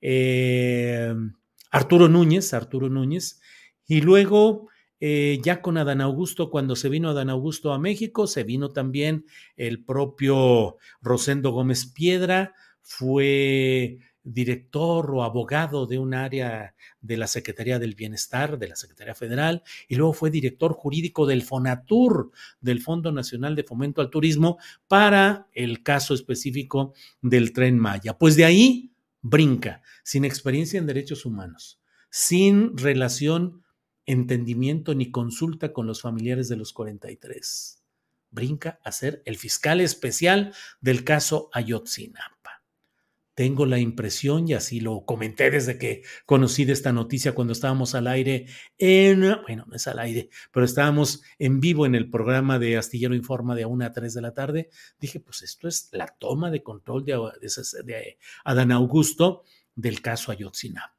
Eh, 0.00 1.14
Arturo 1.74 2.08
Núñez, 2.08 2.54
Arturo 2.54 2.88
Núñez, 2.88 3.40
y 3.88 4.00
luego 4.00 4.68
eh, 5.00 5.40
ya 5.42 5.60
con 5.60 5.76
Adán 5.76 6.00
Augusto, 6.00 6.48
cuando 6.48 6.76
se 6.76 6.88
vino 6.88 7.10
Adán 7.10 7.30
Augusto 7.30 7.72
a 7.72 7.80
México, 7.80 8.28
se 8.28 8.44
vino 8.44 8.70
también 8.70 9.26
el 9.56 9.84
propio 9.84 10.76
Rosendo 11.02 11.50
Gómez 11.50 11.86
Piedra, 11.86 12.54
fue 12.80 13.98
director 14.22 15.10
o 15.10 15.24
abogado 15.24 15.86
de 15.86 15.98
un 15.98 16.14
área 16.14 16.76
de 17.00 17.16
la 17.16 17.26
Secretaría 17.26 17.80
del 17.80 17.96
Bienestar, 17.96 18.56
de 18.56 18.68
la 18.68 18.76
Secretaría 18.76 19.16
Federal, 19.16 19.64
y 19.88 19.96
luego 19.96 20.12
fue 20.12 20.30
director 20.30 20.74
jurídico 20.74 21.26
del 21.26 21.42
FONATUR, 21.42 22.30
del 22.60 22.80
Fondo 22.82 23.10
Nacional 23.10 23.56
de 23.56 23.64
Fomento 23.64 24.00
al 24.00 24.10
Turismo, 24.10 24.58
para 24.86 25.48
el 25.52 25.82
caso 25.82 26.14
específico 26.14 26.94
del 27.20 27.52
tren 27.52 27.80
Maya. 27.80 28.16
Pues 28.16 28.36
de 28.36 28.44
ahí 28.44 28.93
brinca, 29.24 29.82
sin 30.04 30.26
experiencia 30.26 30.78
en 30.78 30.86
derechos 30.86 31.24
humanos, 31.24 31.80
sin 32.10 32.76
relación, 32.76 33.64
entendimiento 34.04 34.94
ni 34.94 35.10
consulta 35.10 35.72
con 35.72 35.86
los 35.86 36.02
familiares 36.02 36.48
de 36.48 36.56
los 36.56 36.74
43. 36.74 37.82
Brinca 38.30 38.78
a 38.84 38.92
ser 38.92 39.22
el 39.24 39.38
fiscal 39.38 39.80
especial 39.80 40.54
del 40.82 41.04
caso 41.04 41.48
Ayotzinapa. 41.54 42.33
Tengo 43.34 43.66
la 43.66 43.78
impresión, 43.78 44.48
y 44.48 44.54
así 44.54 44.80
lo 44.80 45.04
comenté 45.04 45.50
desde 45.50 45.76
que 45.78 46.02
conocí 46.24 46.64
de 46.64 46.72
esta 46.72 46.92
noticia 46.92 47.34
cuando 47.34 47.52
estábamos 47.52 47.94
al 47.94 48.06
aire 48.06 48.46
en, 48.78 49.20
bueno, 49.42 49.64
no 49.66 49.74
es 49.74 49.86
al 49.88 49.98
aire, 49.98 50.30
pero 50.52 50.64
estábamos 50.64 51.22
en 51.38 51.60
vivo 51.60 51.84
en 51.86 51.94
el 51.94 52.08
programa 52.10 52.58
de 52.58 52.76
Astillero 52.76 53.14
Informa 53.14 53.54
de 53.54 53.64
a 53.64 53.68
1 53.68 53.84
a 53.84 53.92
3 53.92 54.14
de 54.14 54.20
la 54.20 54.34
tarde. 54.34 54.70
Dije, 55.00 55.20
pues 55.20 55.42
esto 55.42 55.66
es 55.68 55.88
la 55.92 56.06
toma 56.06 56.50
de 56.50 56.62
control 56.62 57.04
de, 57.04 57.18
de, 57.84 58.18
Adán 58.44 58.72
Augusto 58.72 59.42
del 59.74 60.00
caso 60.00 60.30
Ayotzinapa 60.30 60.93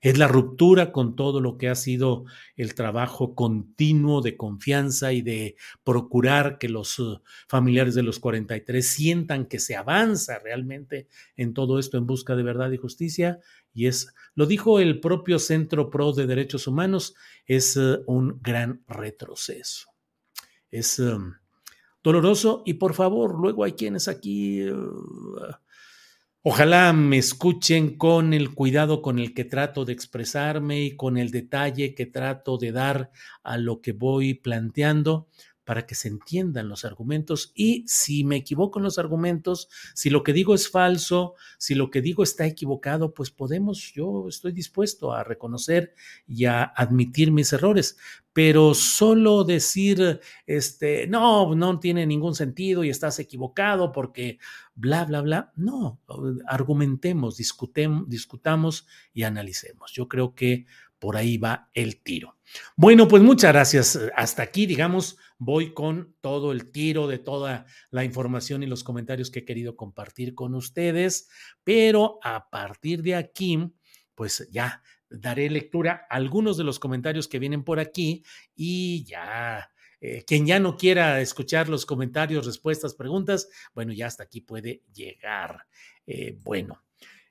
es 0.00 0.16
la 0.16 0.28
ruptura 0.28 0.92
con 0.92 1.14
todo 1.14 1.40
lo 1.40 1.58
que 1.58 1.68
ha 1.68 1.74
sido 1.74 2.24
el 2.56 2.74
trabajo 2.74 3.34
continuo 3.34 4.22
de 4.22 4.36
confianza 4.36 5.12
y 5.12 5.20
de 5.20 5.56
procurar 5.84 6.58
que 6.58 6.68
los 6.68 6.98
uh, 6.98 7.20
familiares 7.48 7.94
de 7.94 8.02
los 8.02 8.18
43 8.18 8.86
sientan 8.86 9.46
que 9.46 9.58
se 9.58 9.76
avanza 9.76 10.38
realmente 10.38 11.06
en 11.36 11.52
todo 11.52 11.78
esto 11.78 11.98
en 11.98 12.06
busca 12.06 12.34
de 12.34 12.42
verdad 12.42 12.70
y 12.70 12.78
justicia. 12.78 13.40
Y 13.74 13.86
es, 13.86 14.14
lo 14.34 14.46
dijo 14.46 14.80
el 14.80 15.00
propio 15.00 15.38
Centro 15.38 15.90
Pro 15.90 16.12
de 16.12 16.26
Derechos 16.26 16.66
Humanos, 16.66 17.14
es 17.44 17.76
uh, 17.76 18.02
un 18.06 18.40
gran 18.40 18.82
retroceso. 18.88 19.90
Es 20.70 20.98
um, 20.98 21.34
doloroso 22.02 22.62
y 22.64 22.74
por 22.74 22.94
favor, 22.94 23.38
luego 23.38 23.64
hay 23.64 23.72
quienes 23.72 24.08
aquí... 24.08 24.64
Uh, 24.70 25.54
Ojalá 26.42 26.94
me 26.94 27.18
escuchen 27.18 27.98
con 27.98 28.32
el 28.32 28.54
cuidado 28.54 29.02
con 29.02 29.18
el 29.18 29.34
que 29.34 29.44
trato 29.44 29.84
de 29.84 29.92
expresarme 29.92 30.82
y 30.84 30.96
con 30.96 31.18
el 31.18 31.30
detalle 31.30 31.94
que 31.94 32.06
trato 32.06 32.56
de 32.56 32.72
dar 32.72 33.10
a 33.42 33.58
lo 33.58 33.82
que 33.82 33.92
voy 33.92 34.32
planteando 34.32 35.28
para 35.70 35.86
que 35.86 35.94
se 35.94 36.08
entiendan 36.08 36.68
los 36.68 36.84
argumentos 36.84 37.52
y 37.54 37.84
si 37.86 38.24
me 38.24 38.34
equivoco 38.34 38.80
en 38.80 38.82
los 38.82 38.98
argumentos, 38.98 39.68
si 39.94 40.10
lo 40.10 40.24
que 40.24 40.32
digo 40.32 40.52
es 40.52 40.68
falso, 40.68 41.36
si 41.58 41.76
lo 41.76 41.92
que 41.92 42.02
digo 42.02 42.24
está 42.24 42.44
equivocado, 42.44 43.14
pues 43.14 43.30
podemos, 43.30 43.92
yo 43.94 44.26
estoy 44.26 44.50
dispuesto 44.50 45.12
a 45.12 45.22
reconocer 45.22 45.94
y 46.26 46.46
a 46.46 46.64
admitir 46.64 47.30
mis 47.30 47.52
errores, 47.52 47.96
pero 48.32 48.74
solo 48.74 49.44
decir, 49.44 50.18
este, 50.44 51.06
no, 51.06 51.54
no 51.54 51.78
tiene 51.78 52.04
ningún 52.04 52.34
sentido 52.34 52.82
y 52.82 52.90
estás 52.90 53.20
equivocado 53.20 53.92
porque 53.92 54.40
bla, 54.74 55.04
bla, 55.04 55.20
bla, 55.20 55.52
no, 55.54 56.00
argumentemos, 56.48 57.36
discutamos 57.36 58.88
y 59.14 59.22
analicemos. 59.22 59.92
Yo 59.92 60.08
creo 60.08 60.34
que 60.34 60.66
por 61.00 61.16
ahí 61.16 61.38
va 61.38 61.68
el 61.74 62.00
tiro. 62.02 62.38
Bueno, 62.76 63.08
pues 63.08 63.22
muchas 63.22 63.52
gracias. 63.52 63.98
Hasta 64.14 64.42
aquí, 64.42 64.66
digamos, 64.66 65.16
voy 65.38 65.72
con 65.72 66.14
todo 66.20 66.52
el 66.52 66.70
tiro 66.70 67.08
de 67.08 67.18
toda 67.18 67.66
la 67.90 68.04
información 68.04 68.62
y 68.62 68.66
los 68.66 68.84
comentarios 68.84 69.30
que 69.30 69.40
he 69.40 69.44
querido 69.44 69.74
compartir 69.74 70.34
con 70.34 70.54
ustedes, 70.54 71.28
pero 71.64 72.20
a 72.22 72.50
partir 72.50 73.02
de 73.02 73.16
aquí, 73.16 73.58
pues 74.14 74.48
ya 74.52 74.82
daré 75.08 75.50
lectura 75.50 76.06
a 76.08 76.16
algunos 76.16 76.56
de 76.56 76.64
los 76.64 76.78
comentarios 76.78 77.26
que 77.26 77.40
vienen 77.40 77.64
por 77.64 77.80
aquí 77.80 78.22
y 78.54 79.04
ya. 79.04 79.70
Eh, 80.02 80.24
quien 80.26 80.46
ya 80.46 80.58
no 80.58 80.78
quiera 80.78 81.20
escuchar 81.20 81.68
los 81.68 81.84
comentarios, 81.84 82.46
respuestas, 82.46 82.94
preguntas, 82.94 83.50
bueno, 83.74 83.92
ya 83.92 84.06
hasta 84.06 84.22
aquí 84.22 84.40
puede 84.40 84.82
llegar. 84.94 85.66
Eh, 86.06 86.38
bueno, 86.42 86.82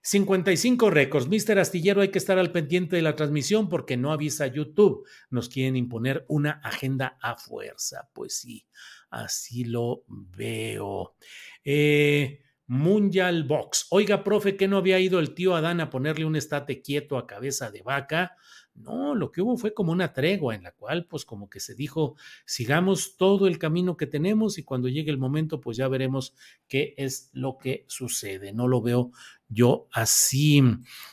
55 0.10 0.90
récords. 0.90 1.28
Mister 1.28 1.60
Astillero, 1.60 2.02
hay 2.02 2.10
que 2.10 2.18
estar 2.18 2.40
al 2.40 2.52
pendiente 2.52 2.96
de 2.96 3.04
la 3.04 3.16
transmisión 3.16 3.70
porque 3.70 3.96
no 3.96 4.12
avisa 4.12 4.48
YouTube. 4.48 5.08
Nos 5.30 5.50
quieren 5.50 5.76
imponer 5.76 6.26
una 6.28 6.54
agenda 6.64 7.20
a 7.22 7.36
fuerza. 7.36 8.10
Pues 8.12 8.36
sí, 8.36 8.66
así 9.12 9.66
lo 9.66 10.06
veo. 10.08 11.16
Eh, 11.64 12.42
Mundial 12.66 13.44
Box. 13.44 13.86
Oiga, 13.92 14.24
profe, 14.24 14.58
que 14.58 14.68
no 14.68 14.78
había 14.78 15.00
ido 15.00 15.20
el 15.20 15.36
tío 15.36 15.56
Adán 15.56 15.80
a 15.80 15.92
ponerle 15.92 16.26
un 16.26 16.36
estate 16.36 16.82
quieto 16.82 17.16
a 17.16 17.28
cabeza 17.28 17.70
de 17.70 17.84
vaca. 17.84 18.36
No, 18.80 19.14
lo 19.14 19.30
que 19.30 19.42
hubo 19.42 19.58
fue 19.58 19.74
como 19.74 19.92
una 19.92 20.14
tregua 20.14 20.56
en 20.56 20.64
la 20.64 20.72
cual, 20.72 21.06
pues 21.06 21.26
como 21.26 21.50
que 21.50 21.60
se 21.60 21.76
dijo, 21.76 22.16
sigamos 22.46 23.18
todo 23.18 23.48
el 23.48 23.60
camino 23.60 23.98
que 23.98 24.08
tenemos 24.08 24.58
y 24.58 24.64
cuando 24.64 24.88
llegue 24.88 25.12
el 25.12 25.18
momento, 25.18 25.60
pues 25.60 25.76
ya 25.76 25.90
veremos 25.90 26.34
qué 26.68 26.94
es 26.98 27.30
lo 27.34 27.58
que 27.58 27.84
sucede. 27.88 28.54
No 28.54 28.70
lo 28.70 28.82
veo 28.82 29.12
yo 29.50 29.88
así. 29.92 30.64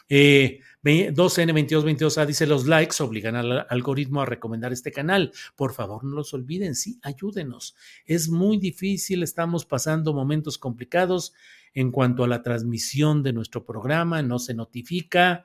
Eh, 0.09 0.61
2N2222A 0.85 2.25
dice 2.27 2.47
los 2.47 2.67
likes 2.67 3.03
obligan 3.03 3.35
al 3.35 3.67
algoritmo 3.69 4.23
a 4.23 4.27
recomendar 4.27 4.73
este 4.73 4.93
canal. 4.93 5.33
Por 5.57 5.73
favor, 5.73 6.05
no 6.05 6.15
los 6.15 6.35
olviden, 6.35 6.77
sí, 6.77 7.01
ayúdenos. 7.03 7.75
Es 8.05 8.29
muy 8.29 8.59
difícil, 8.59 9.25
estamos 9.25 9.67
pasando 9.67 10.15
momentos 10.15 10.57
complicados 10.57 11.33
en 11.75 11.91
cuanto 11.91 12.23
a 12.23 12.29
la 12.29 12.43
transmisión 12.43 13.25
de 13.25 13.33
nuestro 13.33 13.65
programa, 13.65 14.23
no 14.23 14.39
se 14.39 14.55
notifica 14.55 15.45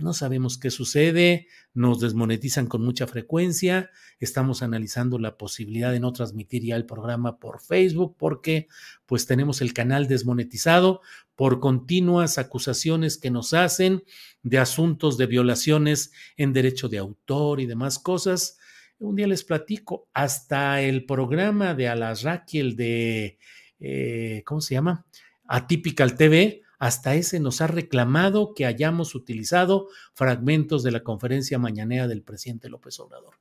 no 0.00 0.12
sabemos 0.12 0.58
qué 0.58 0.70
sucede, 0.70 1.46
nos 1.74 2.00
desmonetizan 2.00 2.66
con 2.66 2.82
mucha 2.82 3.06
frecuencia, 3.06 3.90
estamos 4.18 4.62
analizando 4.62 5.18
la 5.18 5.36
posibilidad 5.36 5.92
de 5.92 6.00
no 6.00 6.12
transmitir 6.12 6.64
ya 6.64 6.76
el 6.76 6.86
programa 6.86 7.38
por 7.38 7.60
Facebook 7.60 8.16
porque 8.18 8.68
pues 9.06 9.26
tenemos 9.26 9.60
el 9.60 9.72
canal 9.72 10.08
desmonetizado 10.08 11.00
por 11.36 11.60
continuas 11.60 12.38
acusaciones 12.38 13.16
que 13.16 13.30
nos 13.30 13.54
hacen 13.54 14.04
de 14.42 14.58
asuntos 14.58 15.16
de 15.18 15.26
violaciones 15.26 16.12
en 16.36 16.52
derecho 16.52 16.88
de 16.88 16.98
autor 16.98 17.60
y 17.60 17.66
demás 17.66 17.98
cosas. 17.98 18.58
Un 18.98 19.16
día 19.16 19.26
les 19.26 19.44
platico, 19.44 20.08
hasta 20.12 20.82
el 20.82 21.06
programa 21.06 21.74
de 21.74 21.88
Alasraquiel 21.88 22.76
de, 22.76 23.38
eh, 23.78 24.42
¿cómo 24.44 24.60
se 24.60 24.74
llama? 24.74 25.06
Atypical 25.46 26.16
TV, 26.16 26.62
hasta 26.80 27.14
ese 27.14 27.38
nos 27.40 27.60
ha 27.60 27.66
reclamado 27.66 28.54
que 28.54 28.64
hayamos 28.64 29.14
utilizado 29.14 29.88
fragmentos 30.14 30.82
de 30.82 30.90
la 30.90 31.04
conferencia 31.04 31.58
mañanera 31.58 32.08
del 32.08 32.22
presidente 32.22 32.70
López 32.70 32.98
Obrador. 32.98 33.34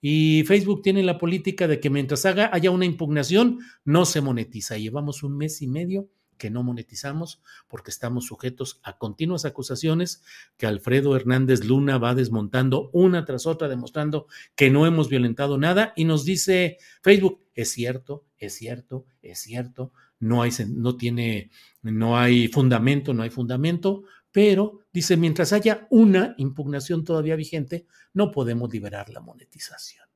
Y 0.00 0.44
Facebook 0.44 0.82
tiene 0.82 1.02
la 1.02 1.18
política 1.18 1.66
de 1.66 1.80
que 1.80 1.88
mientras 1.88 2.26
haga, 2.26 2.50
haya 2.52 2.70
una 2.70 2.84
impugnación, 2.84 3.60
no 3.84 4.04
se 4.04 4.20
monetiza. 4.20 4.76
Llevamos 4.76 5.22
un 5.22 5.38
mes 5.38 5.62
y 5.62 5.68
medio 5.68 6.10
que 6.36 6.50
no 6.50 6.62
monetizamos 6.62 7.40
porque 7.66 7.90
estamos 7.90 8.26
sujetos 8.26 8.80
a 8.82 8.98
continuas 8.98 9.46
acusaciones 9.46 10.22
que 10.58 10.66
Alfredo 10.66 11.16
Hernández 11.16 11.64
Luna 11.64 11.96
va 11.96 12.14
desmontando 12.14 12.90
una 12.92 13.24
tras 13.24 13.46
otra, 13.46 13.68
demostrando 13.68 14.26
que 14.54 14.68
no 14.68 14.86
hemos 14.86 15.08
violentado 15.08 15.56
nada 15.56 15.94
y 15.96 16.04
nos 16.04 16.26
dice 16.26 16.76
Facebook, 17.02 17.40
es 17.54 17.70
cierto, 17.70 18.26
es 18.36 18.54
cierto, 18.54 19.06
es 19.22 19.38
cierto, 19.38 19.92
no 20.22 20.40
hay, 20.40 20.52
no 20.68 20.96
tiene, 20.96 21.50
no 21.82 22.16
hay 22.16 22.46
fundamento, 22.46 23.12
no 23.12 23.24
hay 23.24 23.30
fundamento, 23.30 24.04
pero 24.30 24.80
dice, 24.92 25.16
mientras 25.16 25.52
haya 25.52 25.88
una 25.90 26.34
impugnación 26.38 27.04
todavía 27.04 27.34
vigente, 27.34 27.86
no 28.14 28.30
podemos 28.30 28.72
liberar 28.72 29.10
la 29.10 29.20
monetización. 29.20 30.06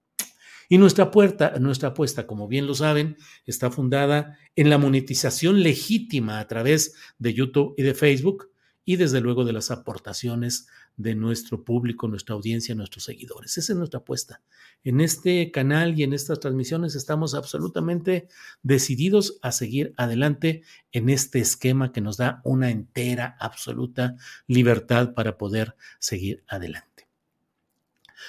Y 0.68 0.78
nuestra, 0.78 1.10
puerta, 1.10 1.58
nuestra 1.58 1.88
apuesta, 1.90 2.26
como 2.26 2.46
bien 2.46 2.68
lo 2.68 2.74
saben, 2.74 3.16
está 3.46 3.70
fundada 3.70 4.38
en 4.54 4.70
la 4.70 4.78
monetización 4.78 5.62
legítima 5.62 6.38
a 6.38 6.46
través 6.46 6.94
de 7.18 7.34
YouTube 7.34 7.74
y 7.76 7.82
de 7.82 7.94
Facebook 7.94 8.50
y 8.84 8.96
desde 8.96 9.20
luego 9.20 9.44
de 9.44 9.52
las 9.52 9.72
aportaciones 9.72 10.68
de 10.96 11.14
nuestro 11.14 11.64
público, 11.64 12.08
nuestra 12.08 12.34
audiencia, 12.34 12.74
nuestros 12.74 13.04
seguidores. 13.04 13.56
Esa 13.58 13.72
es 13.72 13.78
nuestra 13.78 14.00
apuesta. 14.00 14.42
En 14.82 15.00
este 15.00 15.50
canal 15.50 15.98
y 15.98 16.02
en 16.02 16.12
estas 16.12 16.40
transmisiones 16.40 16.94
estamos 16.94 17.34
absolutamente 17.34 18.28
decididos 18.62 19.38
a 19.42 19.52
seguir 19.52 19.92
adelante 19.96 20.62
en 20.92 21.08
este 21.08 21.38
esquema 21.38 21.92
que 21.92 22.00
nos 22.00 22.16
da 22.16 22.40
una 22.44 22.70
entera, 22.70 23.36
absoluta 23.40 24.16
libertad 24.46 25.14
para 25.14 25.36
poder 25.36 25.76
seguir 25.98 26.44
adelante. 26.48 26.95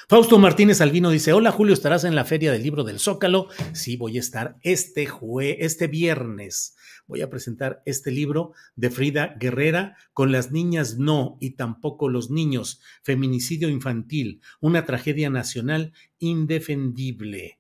Fausto 0.08 0.40
Martínez 0.40 0.82
Albino 0.82 1.10
dice: 1.10 1.34
Hola 1.34 1.52
Julio, 1.52 1.74
¿estarás 1.74 2.04
en 2.04 2.16
la 2.16 2.26
Feria 2.26 2.52
del 2.52 2.64
Libro 2.64 2.84
del 2.84 3.00
Zócalo? 3.00 3.50
Sí, 3.74 3.98
voy 3.98 4.18
a 4.18 4.22
estar 4.22 4.58
este, 4.62 5.06
jue 5.06 5.58
este 5.66 5.88
viernes 5.88 6.78
voy 7.08 7.22
a 7.22 7.30
presentar 7.30 7.82
este 7.86 8.12
libro 8.12 8.54
de 8.76 8.90
Frida 8.90 9.36
Guerrera 9.40 9.98
con 10.14 10.32
las 10.32 10.52
niñas 10.52 10.98
no 10.98 11.38
y 11.40 11.52
tampoco 11.52 12.10
los 12.10 12.30
niños, 12.30 12.82
feminicidio 13.02 13.70
infantil, 13.70 14.42
una 14.60 14.86
tragedia 14.86 15.30
nacional 15.30 15.94
indefendible. 16.20 17.60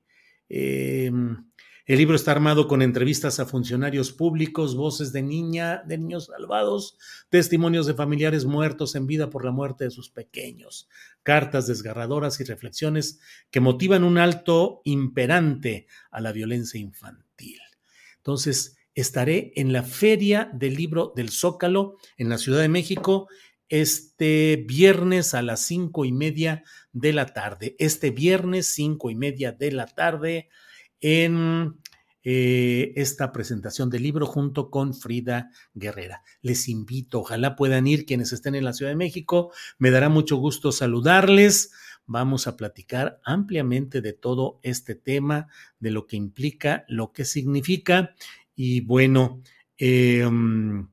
Em, 0.49 1.46
el 1.87 1.99
libro 1.99 2.17
está 2.17 2.31
armado 2.31 2.67
con 2.67 2.81
entrevistas 2.81 3.39
a 3.39 3.45
funcionarios 3.45 4.11
públicos, 4.11 4.75
voces 4.75 5.13
de 5.13 5.21
niña, 5.21 5.83
de 5.85 5.97
niños 5.97 6.25
salvados, 6.25 6.97
testimonios 7.29 7.87
de 7.87 7.93
familiares 7.93 8.43
muertos 8.43 8.95
en 8.95 9.07
vida 9.07 9.29
por 9.29 9.45
la 9.45 9.51
muerte 9.51 9.85
de 9.85 9.91
sus 9.91 10.09
pequeños, 10.09 10.89
cartas 11.23 11.65
desgarradoras 11.65 12.41
y 12.41 12.43
reflexiones 12.43 13.21
que 13.51 13.61
motivan 13.61 14.03
un 14.03 14.17
alto 14.17 14.81
imperante 14.83 15.87
a 16.11 16.19
la 16.19 16.33
violencia 16.33 16.77
infantil. 16.77 17.59
Entonces, 18.17 18.75
estaré 18.93 19.53
en 19.55 19.71
la 19.71 19.83
Feria 19.83 20.51
del 20.53 20.75
Libro 20.75 21.13
del 21.15 21.29
Zócalo 21.29 21.95
en 22.17 22.27
la 22.27 22.37
Ciudad 22.37 22.59
de 22.59 22.67
México 22.67 23.29
este 23.69 24.65
viernes 24.67 25.33
a 25.33 25.41
las 25.41 25.61
cinco 25.61 26.03
y 26.03 26.11
media 26.11 26.65
de 26.91 27.13
la 27.13 27.27
tarde. 27.27 27.77
Este 27.79 28.11
viernes, 28.11 28.67
cinco 28.67 29.09
y 29.09 29.15
media 29.15 29.53
de 29.53 29.71
la 29.71 29.85
tarde, 29.85 30.49
en 31.01 31.75
eh, 32.23 32.91
esta 32.97 33.31
presentación 33.31 33.89
del 33.89 34.03
libro 34.03 34.25
junto 34.25 34.69
con 34.69 34.93
Frida 34.93 35.49
Guerrera. 35.73 36.23
Les 36.41 36.67
invito, 36.67 37.21
ojalá 37.21 37.55
puedan 37.55 37.87
ir 37.87 38.05
quienes 38.05 38.33
estén 38.33 38.55
en 38.55 38.65
la 38.65 38.73
Ciudad 38.73 38.91
de 38.91 38.97
México. 38.97 39.53
Me 39.77 39.91
dará 39.91 40.09
mucho 40.09 40.35
gusto 40.35 40.73
saludarles. 40.73 41.71
Vamos 42.05 42.47
a 42.47 42.57
platicar 42.57 43.21
ampliamente 43.23 44.01
de 44.01 44.13
todo 44.13 44.59
este 44.61 44.95
tema, 44.95 45.47
de 45.79 45.91
lo 45.91 46.05
que 46.05 46.17
implica, 46.17 46.83
lo 46.89 47.13
que 47.13 47.23
significa 47.23 48.13
y 48.57 48.81
bueno, 48.81 49.41
em, 49.77 50.89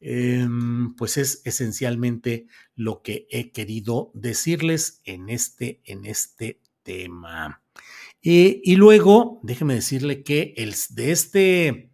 em, 0.00 0.94
pues 0.94 1.16
es 1.16 1.40
esencialmente 1.44 2.48
lo 2.74 3.00
que 3.00 3.26
he 3.30 3.52
querido 3.52 4.10
decirles 4.12 5.00
en 5.04 5.30
este, 5.30 5.80
en 5.84 6.04
este 6.04 6.60
tema. 6.82 7.62
Y 8.22 8.74
luego, 8.76 9.40
déjeme 9.44 9.74
decirle 9.74 10.24
que 10.24 10.54
el, 10.56 10.74
de 10.90 11.12
este 11.12 11.90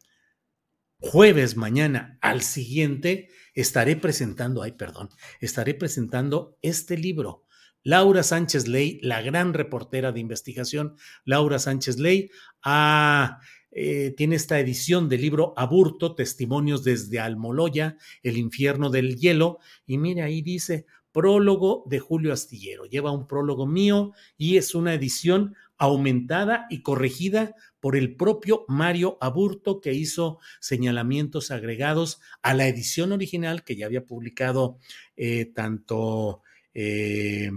jueves 0.99 1.57
mañana 1.57 2.17
al 2.23 2.43
siguiente 2.43 3.29
estaré 3.55 3.97
presentando, 3.97 4.63
ay, 4.63 4.73
perdón, 4.73 5.11
estaré 5.41 5.75
presentando 5.75 6.57
este 6.63 6.97
libro. 6.97 7.45
Laura 7.83 8.23
Sánchez 8.23 8.69
Ley, 8.69 9.01
la 9.03 9.21
gran 9.23 9.53
reportera 9.53 10.13
de 10.13 10.21
investigación, 10.21 10.95
Laura 11.25 11.59
Sánchez 11.59 11.99
Ley, 11.99 12.31
ha 12.63 13.41
eh, 13.75 14.13
tiene 14.17 14.37
esta 14.37 14.61
edición 14.61 15.09
del 15.09 15.23
libro 15.23 15.55
Aburto, 15.57 16.15
Testimonios 16.15 16.85
desde 16.85 17.19
Almoloya, 17.19 17.97
El 18.23 18.37
infierno 18.37 18.91
del 18.91 19.17
hielo, 19.17 19.59
y 19.87 19.97
mire 19.97 20.23
ahí 20.23 20.43
dice 20.43 20.87
prólogo 21.11 21.85
de 21.87 21.99
Julio 21.99 22.33
Astillero. 22.33 22.85
Lleva 22.85 23.13
un 23.13 23.27
prólogo 23.27 23.67
mío 23.67 24.13
y 24.37 24.59
es 24.59 24.75
una 24.75 24.95
edición 24.95 25.55
aumentada 25.83 26.67
y 26.71 26.83
corregida 26.83 27.57
por 27.81 27.97
el 27.97 28.15
propio 28.15 28.65
Mario 28.69 29.19
Aburto, 29.21 29.81
que 29.81 29.93
hizo 29.93 30.39
señalamientos 30.61 31.51
agregados 31.51 32.21
a 32.41 32.55
la 32.55 32.69
edición 32.69 33.11
original 33.11 33.65
que 33.65 33.75
ya 33.75 33.87
había 33.87 34.07
publicado 34.07 34.79
eh, 35.17 35.47
tanto. 35.47 36.43
Eh, 36.73 37.51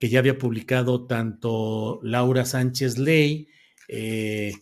que 0.00 0.08
ya 0.08 0.18
había 0.18 0.38
publicado 0.38 1.06
tanto 1.06 2.00
Laura 2.02 2.44
Sánchez 2.44 2.98
Ley, 2.98 3.48
eh, 3.88 4.52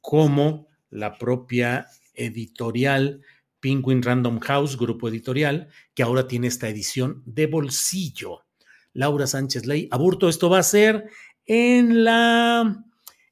como 0.00 0.68
la 0.90 1.18
propia 1.18 1.86
editorial 2.14 3.22
Penguin 3.60 4.02
Random 4.02 4.38
House, 4.40 4.76
grupo 4.76 5.08
editorial, 5.08 5.68
que 5.94 6.02
ahora 6.02 6.26
tiene 6.26 6.46
esta 6.46 6.68
edición 6.68 7.22
de 7.26 7.46
bolsillo. 7.46 8.44
Laura 8.92 9.26
Sánchez 9.26 9.66
Ley, 9.66 9.88
aburto, 9.90 10.28
esto 10.28 10.50
va 10.50 10.58
a 10.58 10.64
ser 10.64 11.10
en 11.46 12.04
la, 12.04 12.84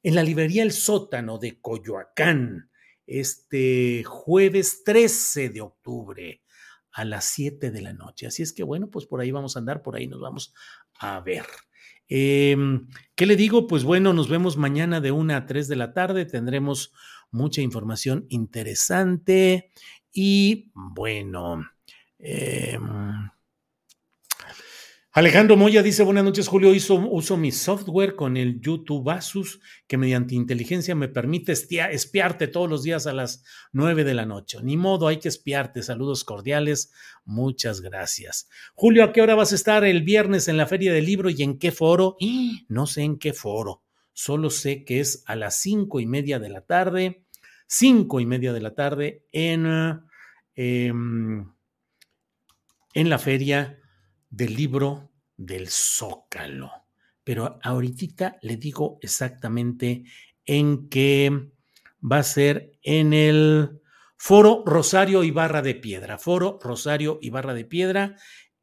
en 0.03 0.15
la 0.15 0.23
librería 0.23 0.63
El 0.63 0.71
Sótano 0.71 1.37
de 1.37 1.59
Coyoacán, 1.61 2.69
este 3.05 4.03
jueves 4.03 4.83
13 4.83 5.49
de 5.49 5.61
octubre 5.61 6.41
a 6.91 7.05
las 7.05 7.25
7 7.25 7.71
de 7.71 7.81
la 7.81 7.93
noche. 7.93 8.27
Así 8.27 8.43
es 8.43 8.53
que 8.53 8.63
bueno, 8.63 8.89
pues 8.89 9.05
por 9.05 9.21
ahí 9.21 9.31
vamos 9.31 9.55
a 9.55 9.59
andar, 9.59 9.81
por 9.81 9.95
ahí 9.95 10.07
nos 10.07 10.19
vamos 10.19 10.53
a 10.99 11.19
ver. 11.21 11.45
Em, 12.07 12.87
¿Qué 13.15 13.25
le 13.25 13.35
digo? 13.35 13.67
Pues 13.67 13.83
bueno, 13.83 14.13
nos 14.13 14.29
vemos 14.29 14.57
mañana 14.57 14.99
de 14.99 15.11
1 15.11 15.35
a 15.35 15.45
3 15.45 15.67
de 15.67 15.75
la 15.75 15.93
tarde. 15.93 16.25
Tendremos 16.25 16.91
mucha 17.31 17.61
información 17.61 18.25
interesante 18.29 19.71
Y 20.11 20.71
bueno, 20.73 21.63
eh, 22.17 22.79
Alejandro 25.19 25.57
Moya 25.57 25.83
dice, 25.83 26.03
buenas 26.03 26.23
noches 26.23 26.47
Julio, 26.47 26.71
uso 26.71 27.35
mi 27.35 27.51
software 27.51 28.15
con 28.15 28.37
el 28.37 28.61
YouTube 28.61 29.09
Asus 29.09 29.59
que 29.85 29.97
mediante 29.97 30.33
inteligencia 30.33 30.95
me 30.95 31.09
permite 31.09 31.51
espiarte 31.51 32.47
todos 32.47 32.69
los 32.69 32.83
días 32.83 33.05
a 33.05 33.11
las 33.11 33.43
9 33.73 34.05
de 34.05 34.13
la 34.13 34.25
noche. 34.25 34.59
Ni 34.63 34.77
modo, 34.77 35.09
hay 35.09 35.19
que 35.19 35.27
espiarte. 35.27 35.83
Saludos 35.83 36.23
cordiales, 36.23 36.93
muchas 37.25 37.81
gracias. 37.81 38.47
Julio, 38.75 39.03
¿a 39.03 39.11
qué 39.11 39.21
hora 39.21 39.35
vas 39.35 39.51
a 39.51 39.55
estar 39.55 39.83
el 39.83 40.03
viernes 40.03 40.47
en 40.47 40.55
la 40.55 40.67
Feria 40.67 40.93
del 40.93 41.05
Libro 41.05 41.29
y 41.29 41.43
en 41.43 41.59
qué 41.59 41.73
foro? 41.73 42.15
No 42.69 42.87
sé 42.87 43.01
en 43.01 43.19
qué 43.19 43.33
foro, 43.33 43.83
solo 44.13 44.49
sé 44.49 44.85
que 44.85 45.01
es 45.01 45.25
a 45.27 45.35
las 45.35 45.59
cinco 45.59 45.99
y 45.99 46.05
media 46.05 46.39
de 46.39 46.47
la 46.47 46.61
tarde, 46.61 47.25
cinco 47.67 48.21
y 48.21 48.25
media 48.25 48.53
de 48.53 48.61
la 48.61 48.73
tarde 48.73 49.25
en, 49.33 49.67
em, 50.55 51.51
en 52.93 53.09
la 53.09 53.19
Feria 53.19 53.81
del 54.29 54.55
libro 54.55 55.08
del 55.39 55.69
Zócalo. 55.69 56.71
Pero 57.23 57.59
ahorita 57.63 58.37
le 58.41 58.57
digo 58.57 58.99
exactamente 59.01 60.03
en 60.45 60.89
qué 60.89 61.49
va 61.99 62.17
a 62.17 62.23
ser 62.23 62.73
en 62.83 63.13
el 63.13 63.81
Foro 64.17 64.63
Rosario 64.65 65.23
Ibarra 65.23 65.61
de 65.61 65.75
Piedra. 65.75 66.17
Foro 66.17 66.59
Rosario 66.61 67.19
Ibarra 67.21 67.53
de 67.53 67.65
Piedra, 67.65 68.15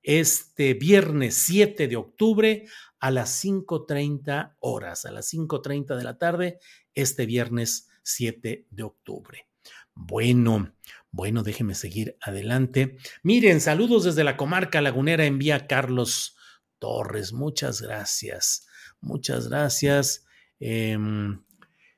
este 0.03 0.75
viernes 0.75 1.35
7 1.35 1.89
de 1.89 1.97
octubre 1.97 2.67
a 3.01 3.11
las 3.11 3.43
5.30 3.43 4.57
horas, 4.61 5.07
a 5.07 5.12
las 5.12 5.33
5.30 5.33 5.97
de 5.97 6.05
la 6.05 6.19
tarde, 6.19 6.59
este 6.95 7.25
viernes 7.25 7.89
7 8.03 8.67
de 8.69 8.83
octubre. 8.83 9.49
Bueno, 9.95 10.75
bueno, 11.11 11.43
déjeme 11.43 11.75
seguir 11.75 12.19
adelante. 12.21 12.99
Miren, 13.23 13.62
saludos 13.62 14.05
desde 14.05 14.25
la 14.25 14.37
comarca 14.37 14.83
lagunera, 14.83 15.25
envía 15.25 15.67
Carlos 15.67 16.37
Torres. 16.79 17.33
Muchas 17.33 17.81
gracias. 17.81 18.67
Muchas 19.01 19.49
gracias. 19.49 20.25
Em, 20.59 21.43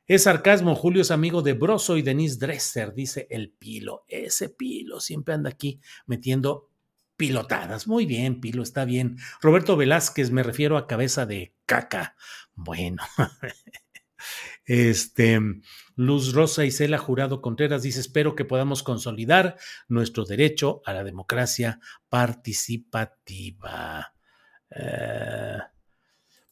es 0.07 0.23
sarcasmo, 0.23 0.75
Julio 0.75 1.03
es 1.03 1.11
amigo 1.11 1.43
de 1.43 1.53
Broso 1.53 1.99
y 1.99 2.03
Denise 2.03 2.39
Dresser, 2.39 2.95
dice 2.95 3.27
el 3.31 3.51
Pilo. 3.51 4.05
Ese 4.09 4.49
Pilo 4.49 5.01
siempre 5.01 5.35
anda 5.35 5.51
aquí 5.51 5.81
metiendo 6.07 6.71
pilotadas. 7.19 7.87
Muy 7.87 8.07
bien, 8.07 8.41
Pilo, 8.41 8.63
está 8.63 8.87
bien. 8.87 9.19
Roberto 9.43 9.77
Velázquez, 9.77 10.31
me 10.31 10.43
refiero 10.43 10.79
a 10.79 10.87
cabeza 10.87 11.27
de 11.27 11.55
caca. 11.67 12.17
Bueno, 12.55 13.03
este, 14.65 15.39
Luz 15.95 16.33
Rosa 16.33 16.65
Isela 16.65 16.97
Jurado 16.97 17.43
Contreras 17.43 17.83
dice, 17.83 18.01
espero 18.01 18.35
que 18.35 18.47
podamos 18.47 18.83
consolidar 18.83 19.59
nuestro 19.89 20.25
derecho 20.25 20.81
a 20.87 20.95
la 20.95 21.05
democracia 21.05 21.81
participativa. 22.09 24.15
Eh, 24.71 25.59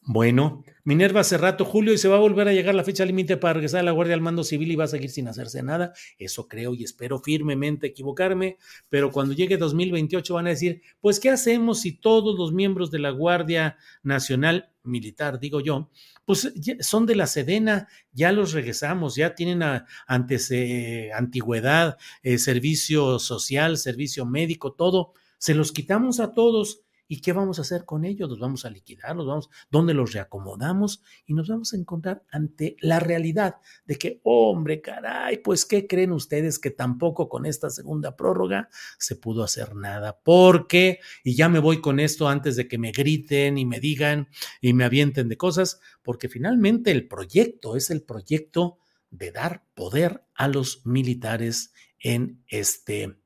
bueno, 0.09 0.63
Minerva 0.85 1.19
hace 1.19 1.37
rato, 1.37 1.65
Julio, 1.65 1.91
y 1.91 1.97
se 1.97 2.07
va 2.07 2.15
a 2.15 2.19
volver 2.19 2.47
a 2.47 2.53
llegar 2.53 2.73
la 2.73 2.85
fecha 2.85 3.03
límite 3.03 3.35
para 3.35 3.55
regresar 3.55 3.81
a 3.81 3.83
la 3.83 3.91
Guardia 3.91 4.15
al 4.15 4.21
Mando 4.21 4.45
Civil 4.45 4.71
y 4.71 4.77
va 4.77 4.85
a 4.85 4.87
seguir 4.87 5.09
sin 5.09 5.27
hacerse 5.27 5.61
nada. 5.61 5.91
Eso 6.17 6.47
creo 6.47 6.73
y 6.73 6.85
espero 6.85 7.19
firmemente 7.19 7.87
equivocarme, 7.87 8.57
pero 8.87 9.11
cuando 9.11 9.33
llegue 9.33 9.57
2028 9.57 10.33
van 10.33 10.47
a 10.47 10.51
decir, 10.51 10.81
pues, 11.01 11.19
¿qué 11.19 11.29
hacemos 11.29 11.81
si 11.81 11.91
todos 11.91 12.39
los 12.39 12.53
miembros 12.53 12.89
de 12.89 12.99
la 12.99 13.09
Guardia 13.09 13.75
Nacional 14.01 14.71
Militar, 14.81 15.41
digo 15.41 15.59
yo, 15.59 15.89
pues 16.23 16.53
son 16.79 17.05
de 17.05 17.15
la 17.17 17.27
Sedena, 17.27 17.89
ya 18.13 18.31
los 18.31 18.53
regresamos, 18.53 19.15
ya 19.15 19.35
tienen 19.35 19.61
eh, 19.61 21.11
antigüedad, 21.13 21.97
eh, 22.23 22.37
servicio 22.37 23.19
social, 23.19 23.77
servicio 23.77 24.25
médico, 24.25 24.71
todo, 24.71 25.11
se 25.37 25.53
los 25.53 25.73
quitamos 25.73 26.21
a 26.21 26.33
todos 26.33 26.86
¿Y 27.07 27.21
qué 27.21 27.33
vamos 27.33 27.59
a 27.59 27.61
hacer 27.61 27.85
con 27.85 28.05
ellos? 28.05 28.29
¿Los 28.29 28.39
vamos 28.39 28.65
a 28.65 28.69
liquidar? 28.69 29.15
¿Los 29.15 29.27
vamos, 29.27 29.49
¿Dónde 29.71 29.93
los 29.93 30.13
reacomodamos? 30.13 31.01
Y 31.25 31.33
nos 31.33 31.47
vamos 31.47 31.73
a 31.73 31.77
encontrar 31.77 32.23
ante 32.31 32.75
la 32.81 32.99
realidad 32.99 33.55
de 33.85 33.95
que, 33.97 34.19
hombre, 34.23 34.81
caray, 34.81 35.37
pues, 35.37 35.65
¿qué 35.65 35.87
creen 35.87 36.11
ustedes 36.11 36.59
que 36.59 36.71
tampoco 36.71 37.29
con 37.29 37.45
esta 37.45 37.69
segunda 37.69 38.15
prórroga 38.15 38.69
se 38.97 39.15
pudo 39.15 39.43
hacer 39.43 39.75
nada? 39.75 40.19
Porque, 40.23 40.99
y 41.23 41.35
ya 41.35 41.49
me 41.49 41.59
voy 41.59 41.81
con 41.81 41.99
esto 41.99 42.27
antes 42.27 42.55
de 42.55 42.67
que 42.67 42.77
me 42.77 42.91
griten 42.91 43.57
y 43.57 43.65
me 43.65 43.79
digan 43.79 44.27
y 44.61 44.73
me 44.73 44.83
avienten 44.83 45.29
de 45.29 45.37
cosas, 45.37 45.79
porque 46.03 46.29
finalmente 46.29 46.91
el 46.91 47.07
proyecto 47.07 47.75
es 47.75 47.89
el 47.89 48.03
proyecto 48.03 48.79
de 49.09 49.31
dar 49.31 49.63
poder 49.73 50.25
a 50.35 50.47
los 50.47 50.85
militares 50.85 51.73
en 51.99 52.43
este 52.47 53.17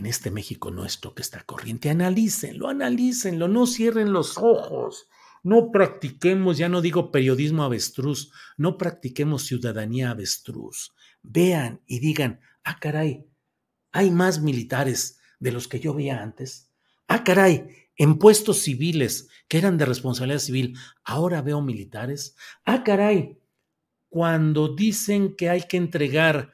en 0.00 0.06
este 0.06 0.30
México 0.30 0.70
nuestro 0.70 1.14
que 1.14 1.20
está 1.20 1.42
corriente. 1.42 1.90
Analícenlo, 1.90 2.68
analícenlo, 2.68 3.48
no 3.48 3.66
cierren 3.66 4.14
los 4.14 4.38
ojos. 4.38 5.08
No 5.42 5.70
practiquemos, 5.70 6.56
ya 6.56 6.70
no 6.70 6.80
digo 6.80 7.10
periodismo 7.10 7.64
avestruz, 7.64 8.32
no 8.56 8.78
practiquemos 8.78 9.44
ciudadanía 9.44 10.10
avestruz. 10.10 10.92
Vean 11.22 11.82
y 11.86 11.98
digan, 11.98 12.40
ah, 12.64 12.78
caray, 12.80 13.26
hay 13.92 14.10
más 14.10 14.40
militares 14.40 15.18
de 15.38 15.52
los 15.52 15.68
que 15.68 15.80
yo 15.80 15.92
veía 15.92 16.22
antes. 16.22 16.70
Ah, 17.06 17.22
caray, 17.22 17.88
en 17.96 18.18
puestos 18.18 18.58
civiles 18.58 19.28
que 19.48 19.58
eran 19.58 19.76
de 19.76 19.84
responsabilidad 19.84 20.40
civil, 20.40 20.78
ahora 21.04 21.42
veo 21.42 21.60
militares. 21.60 22.36
Ah, 22.64 22.84
caray, 22.84 23.38
cuando 24.08 24.74
dicen 24.74 25.36
que 25.36 25.50
hay 25.50 25.62
que 25.62 25.76
entregar 25.76 26.52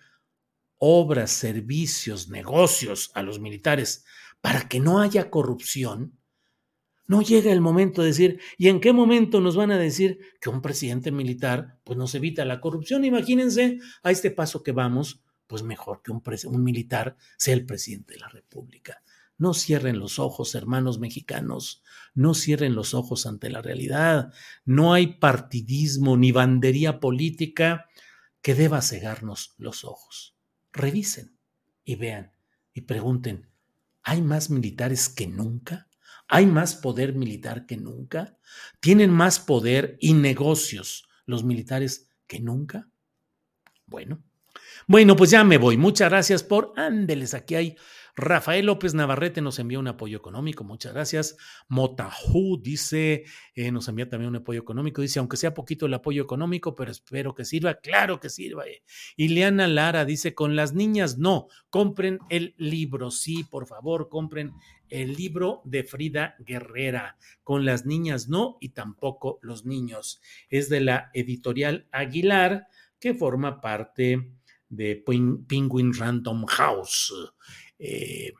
obras, 0.79 1.31
servicios, 1.31 2.29
negocios 2.29 3.11
a 3.15 3.23
los 3.23 3.41
militares 3.41 4.05
para 4.41 4.69
que 4.69 4.81
no 4.81 5.01
haya 5.01 5.31
corrupción, 5.31 6.19
no 7.09 7.23
llega 7.23 7.53
el 7.53 7.61
momento 7.61 8.03
de 8.03 8.09
decir, 8.09 8.41
¿y 8.59 8.69
en 8.69 8.81
qué 8.81 8.93
momento 8.93 9.41
nos 9.41 9.57
van 9.57 9.71
a 9.71 9.79
decir 9.79 10.19
que 10.41 10.51
un 10.51 10.61
presidente 10.61 11.13
militar 11.13 11.79
pues 11.85 11.97
nos 11.97 12.15
evita 12.15 12.45
la 12.45 12.61
corrupción? 12.61 13.05
Imagínense 13.05 13.79
a 14.03 14.11
este 14.11 14.31
paso 14.31 14.63
que 14.63 14.73
vamos, 14.73 15.23
pues 15.47 15.63
mejor 15.63 16.03
que 16.03 16.11
un, 16.11 16.23
un 16.47 16.65
militar 16.65 17.17
sea 17.37 17.55
el 17.55 17.65
presidente 17.65 18.15
de 18.15 18.21
la 18.21 18.29
República. 18.29 19.03
No 19.39 19.55
cierren 19.55 20.01
los 20.01 20.19
ojos, 20.19 20.55
hermanos 20.55 20.99
mexicanos, 20.99 21.83
no 22.15 22.35
cierren 22.35 22.75
los 22.75 22.95
ojos 22.95 23.27
ante 23.27 23.51
la 23.51 23.63
realidad. 23.63 24.33
No 24.65 24.93
hay 24.93 25.19
partidismo 25.19 26.17
ni 26.17 26.33
bandería 26.33 26.99
política 26.99 27.87
que 28.43 28.55
deba 28.55 28.81
cegarnos 28.81 29.55
los 29.59 29.85
ojos 29.85 30.36
revisen 30.77 31.39
y 31.85 31.97
vean 31.97 32.33
y 32.73 32.83
pregunten, 32.83 33.49
¿hay 34.03 34.23
más 34.23 34.51
militares 34.51 35.09
que 35.09 35.27
nunca? 35.27 35.89
¿Hay 36.29 36.47
más 36.47 36.75
poder 36.75 37.15
militar 37.15 37.67
que 37.67 37.77
nunca? 37.77 38.39
¿Tienen 38.81 39.11
más 39.11 39.39
poder 39.39 39.97
y 40.01 40.15
negocios 40.15 41.09
los 41.25 41.45
militares 41.45 42.11
que 42.27 42.41
nunca? 42.41 42.89
Bueno, 43.87 44.23
bueno, 44.87 45.17
pues 45.17 45.31
ya 45.31 45.45
me 45.45 45.59
voy. 45.59 45.77
Muchas 45.77 46.11
gracias 46.11 46.43
por 46.43 46.73
ándeles. 46.77 47.35
Aquí 47.35 47.55
hay 47.55 47.77
Rafael 48.19 48.65
López 48.65 48.95
Navarrete 48.95 49.43
nos 49.43 49.59
envía 49.59 49.79
un 49.79 49.89
apoyo 49.89 50.17
económico, 50.17 50.65
muchas 50.65 50.95
gracias. 50.95 51.37
Motahu 51.69 52.59
dice, 52.63 53.25
eh, 53.55 53.71
nos 53.71 53.89
envía 53.89 54.09
también 54.09 54.31
un 54.31 54.37
apoyo 54.37 54.59
económico, 54.59 55.03
dice, 55.03 55.19
aunque 55.19 55.37
sea 55.37 55.53
poquito 55.53 55.85
el 55.85 55.93
apoyo 55.93 56.23
económico, 56.23 56.75
pero 56.75 56.91
espero 56.91 57.35
que 57.35 57.45
sirva, 57.45 57.75
claro 57.75 58.19
que 58.19 58.31
sirva. 58.31 58.67
Eh. 58.67 58.83
Ileana 59.17 59.69
Lara 59.69 60.07
dice, 60.07 60.35
con 60.35 60.57
las 60.57 60.73
niñas 60.73 61.19
no, 61.19 61.49
compren 61.69 62.19
el 62.31 62.55
libro, 62.57 63.11
sí, 63.11 63.45
por 63.45 63.67
favor, 63.67 64.09
compren 64.09 64.55
el 64.89 65.15
libro 65.15 65.61
de 65.67 65.85
Frida 65.85 66.37
Guerrera, 66.39 67.19
con 67.45 67.67
las 67.67 67.85
niñas 67.85 68.29
no 68.29 68.57
y 68.63 68.71
tampoco 68.71 69.39
los 69.43 69.67
niños. 69.67 70.23
Es 70.49 70.71
de 70.71 70.81
la 70.81 71.11
editorial 71.13 71.87
Aguilar, 71.93 72.67
que 72.99 73.13
forma 73.13 73.61
parte 73.61 74.33
de 74.69 74.97
Penguin 74.97 75.93
Random 75.95 76.47
House. 76.47 77.13
Eh, 77.79 78.33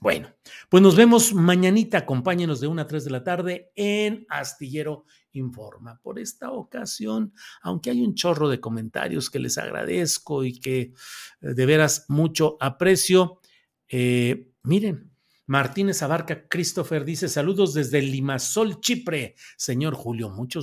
bueno, 0.00 0.34
pues 0.70 0.82
nos 0.82 0.96
vemos 0.96 1.34
mañanita. 1.34 1.98
Acompáñenos 1.98 2.60
de 2.60 2.66
1 2.68 2.80
a 2.80 2.86
3 2.86 3.04
de 3.04 3.10
la 3.10 3.22
tarde 3.22 3.70
en 3.76 4.24
Astillero 4.30 5.04
Informa. 5.32 6.00
Por 6.02 6.18
esta 6.18 6.50
ocasión, 6.52 7.34
aunque 7.60 7.90
hay 7.90 8.00
un 8.00 8.14
chorro 8.14 8.48
de 8.48 8.60
comentarios 8.60 9.28
que 9.28 9.38
les 9.38 9.58
agradezco 9.58 10.42
y 10.42 10.58
que 10.58 10.80
eh, 10.80 10.92
de 11.40 11.66
veras 11.66 12.06
mucho 12.08 12.56
aprecio, 12.60 13.40
eh, 13.88 14.50
miren, 14.62 15.10
Martínez 15.44 16.02
Abarca 16.02 16.48
Christopher 16.48 17.04
dice: 17.04 17.28
Saludos 17.28 17.74
desde 17.74 18.00
Limasol, 18.00 18.80
Chipre. 18.80 19.34
Señor 19.58 19.94
Julio, 19.94 20.30
mucho 20.30 20.60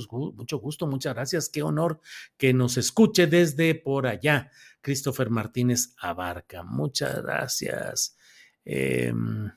gusto, 0.58 0.86
muchas 0.88 1.14
gracias. 1.14 1.48
Qué 1.48 1.62
honor 1.62 2.00
que 2.36 2.52
nos 2.52 2.76
escuche 2.76 3.28
desde 3.28 3.76
por 3.76 4.08
allá. 4.08 4.50
Christopher 4.80 5.30
Martínez 5.30 5.94
Abarca, 6.00 6.64
muchas 6.64 7.22
gracias. 7.22 8.17
Em, 8.70 9.50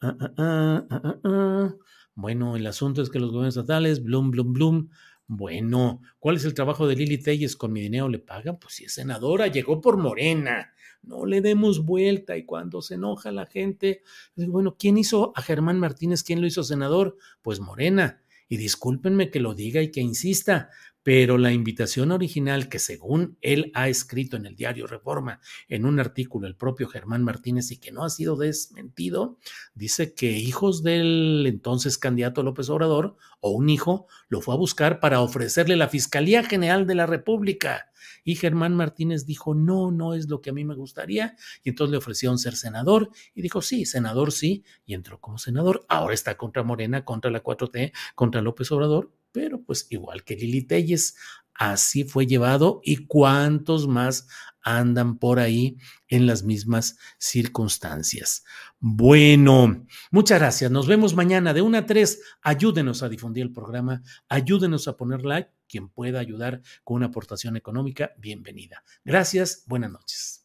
ah, 0.00 0.16
ah, 0.38 0.86
ah, 1.24 1.74
bueno, 2.14 2.54
el 2.54 2.64
asunto 2.68 3.02
es 3.02 3.10
que 3.10 3.18
los 3.18 3.30
gobiernos 3.30 3.56
estatales, 3.56 4.00
blum, 4.00 4.30
blum, 4.30 4.52
blum, 4.52 4.88
Bueno, 5.26 6.02
¿cuál 6.20 6.36
es 6.36 6.44
el 6.44 6.54
trabajo 6.54 6.86
de 6.86 6.94
Lili 6.94 7.18
Telles? 7.18 7.56
¿Con 7.56 7.72
mi 7.72 7.80
dinero 7.80 8.08
le 8.08 8.20
pagan? 8.20 8.60
Pues 8.60 8.74
si 8.74 8.84
es 8.84 8.94
senadora, 8.94 9.48
llegó 9.48 9.80
por 9.80 9.96
Morena. 9.96 10.72
No 11.02 11.26
le 11.26 11.40
demos 11.40 11.84
vuelta 11.84 12.36
y 12.36 12.44
cuando 12.44 12.80
se 12.80 12.94
enoja 12.94 13.32
la 13.32 13.46
gente, 13.46 14.02
bueno, 14.36 14.76
¿quién 14.78 14.98
hizo 14.98 15.32
a 15.34 15.42
Germán 15.42 15.80
Martínez? 15.80 16.22
¿Quién 16.22 16.40
lo 16.40 16.46
hizo 16.46 16.62
senador? 16.62 17.16
Pues 17.42 17.58
Morena. 17.58 18.22
Y 18.48 18.56
discúlpenme 18.56 19.32
que 19.32 19.40
lo 19.40 19.54
diga 19.54 19.82
y 19.82 19.90
que 19.90 20.00
insista, 20.00 20.70
pero 21.04 21.36
la 21.36 21.52
invitación 21.52 22.10
original 22.10 22.70
que 22.70 22.78
según 22.78 23.36
él 23.42 23.70
ha 23.74 23.88
escrito 23.88 24.38
en 24.38 24.46
el 24.46 24.56
diario 24.56 24.86
Reforma, 24.86 25.38
en 25.68 25.84
un 25.84 26.00
artículo 26.00 26.46
el 26.46 26.56
propio 26.56 26.88
Germán 26.88 27.22
Martínez 27.22 27.70
y 27.70 27.76
que 27.76 27.92
no 27.92 28.04
ha 28.04 28.10
sido 28.10 28.36
desmentido, 28.36 29.38
dice 29.74 30.14
que 30.14 30.32
hijos 30.32 30.82
del 30.82 31.44
entonces 31.46 31.98
candidato 31.98 32.42
López 32.42 32.70
Obrador 32.70 33.16
o 33.40 33.50
un 33.50 33.68
hijo 33.68 34.06
lo 34.28 34.40
fue 34.40 34.54
a 34.54 34.56
buscar 34.56 34.98
para 34.98 35.20
ofrecerle 35.20 35.76
la 35.76 35.88
Fiscalía 35.88 36.42
General 36.42 36.86
de 36.86 36.94
la 36.94 37.04
República. 37.04 37.90
Y 38.24 38.36
Germán 38.36 38.74
Martínez 38.74 39.26
dijo, 39.26 39.54
no, 39.54 39.90
no 39.90 40.14
es 40.14 40.30
lo 40.30 40.40
que 40.40 40.50
a 40.50 40.52
mí 40.54 40.64
me 40.64 40.74
gustaría. 40.74 41.36
Y 41.62 41.68
entonces 41.68 41.90
le 41.90 41.98
ofrecieron 41.98 42.38
ser 42.38 42.56
senador 42.56 43.10
y 43.34 43.42
dijo, 43.42 43.60
sí, 43.60 43.84
senador 43.84 44.32
sí. 44.32 44.64
Y 44.86 44.94
entró 44.94 45.20
como 45.20 45.36
senador. 45.36 45.84
Ahora 45.88 46.14
está 46.14 46.38
contra 46.38 46.62
Morena, 46.62 47.04
contra 47.04 47.30
la 47.30 47.42
4T, 47.42 47.92
contra 48.14 48.40
López 48.40 48.72
Obrador 48.72 49.12
pero 49.34 49.60
pues 49.64 49.88
igual 49.90 50.22
que 50.22 50.36
Lili 50.36 50.62
Telles, 50.62 51.16
así 51.54 52.04
fue 52.04 52.24
llevado 52.24 52.80
y 52.84 53.06
cuántos 53.06 53.88
más 53.88 54.28
andan 54.62 55.18
por 55.18 55.40
ahí 55.40 55.76
en 56.06 56.26
las 56.26 56.44
mismas 56.44 56.96
circunstancias. 57.18 58.44
Bueno, 58.78 59.86
muchas 60.12 60.38
gracias. 60.38 60.70
Nos 60.70 60.86
vemos 60.86 61.16
mañana 61.16 61.52
de 61.52 61.62
1 61.62 61.78
a 61.78 61.84
3. 61.84 62.22
Ayúdenos 62.42 63.02
a 63.02 63.08
difundir 63.08 63.42
el 63.42 63.52
programa, 63.52 64.02
ayúdenos 64.28 64.86
a 64.86 64.96
poner 64.96 65.24
like. 65.24 65.50
Quien 65.66 65.88
pueda 65.88 66.20
ayudar 66.20 66.62
con 66.84 66.98
una 66.98 67.06
aportación 67.06 67.56
económica, 67.56 68.12
bienvenida. 68.18 68.84
Gracias, 69.04 69.64
buenas 69.66 69.90
noches. 69.90 70.44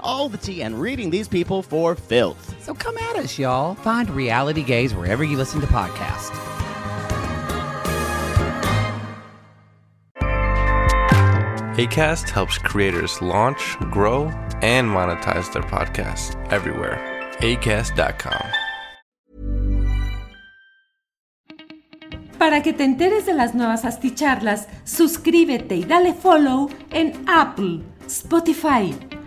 all 0.00 0.28
the 0.28 0.38
tea 0.38 0.62
and 0.62 0.80
reading 0.80 1.10
these 1.10 1.28
people 1.28 1.62
for 1.62 1.94
filth. 1.94 2.54
So 2.62 2.74
come 2.74 2.96
at 2.98 3.16
us, 3.16 3.38
y'all. 3.38 3.74
Find 3.76 4.08
Reality 4.10 4.62
Gaze 4.62 4.94
wherever 4.94 5.24
you 5.24 5.36
listen 5.36 5.60
to 5.60 5.66
podcasts. 5.66 6.34
ACAST 11.76 12.30
helps 12.30 12.56
creators 12.56 13.20
launch, 13.20 13.76
grow, 13.90 14.28
and 14.62 14.88
monetize 14.88 15.52
their 15.52 15.62
podcasts 15.62 16.34
everywhere. 16.50 16.96
ACAST.com. 17.40 18.50
Para 22.38 22.62
que 22.62 22.72
te 22.72 22.84
enteres 22.84 23.26
de 23.26 23.34
las 23.34 23.54
nuevas 23.54 23.84
asticharlas, 23.84 24.68
suscríbete 24.84 25.76
y 25.76 25.84
dale 25.84 26.14
follow 26.14 26.70
en 26.92 27.12
Apple, 27.26 27.80
Spotify, 28.06 28.94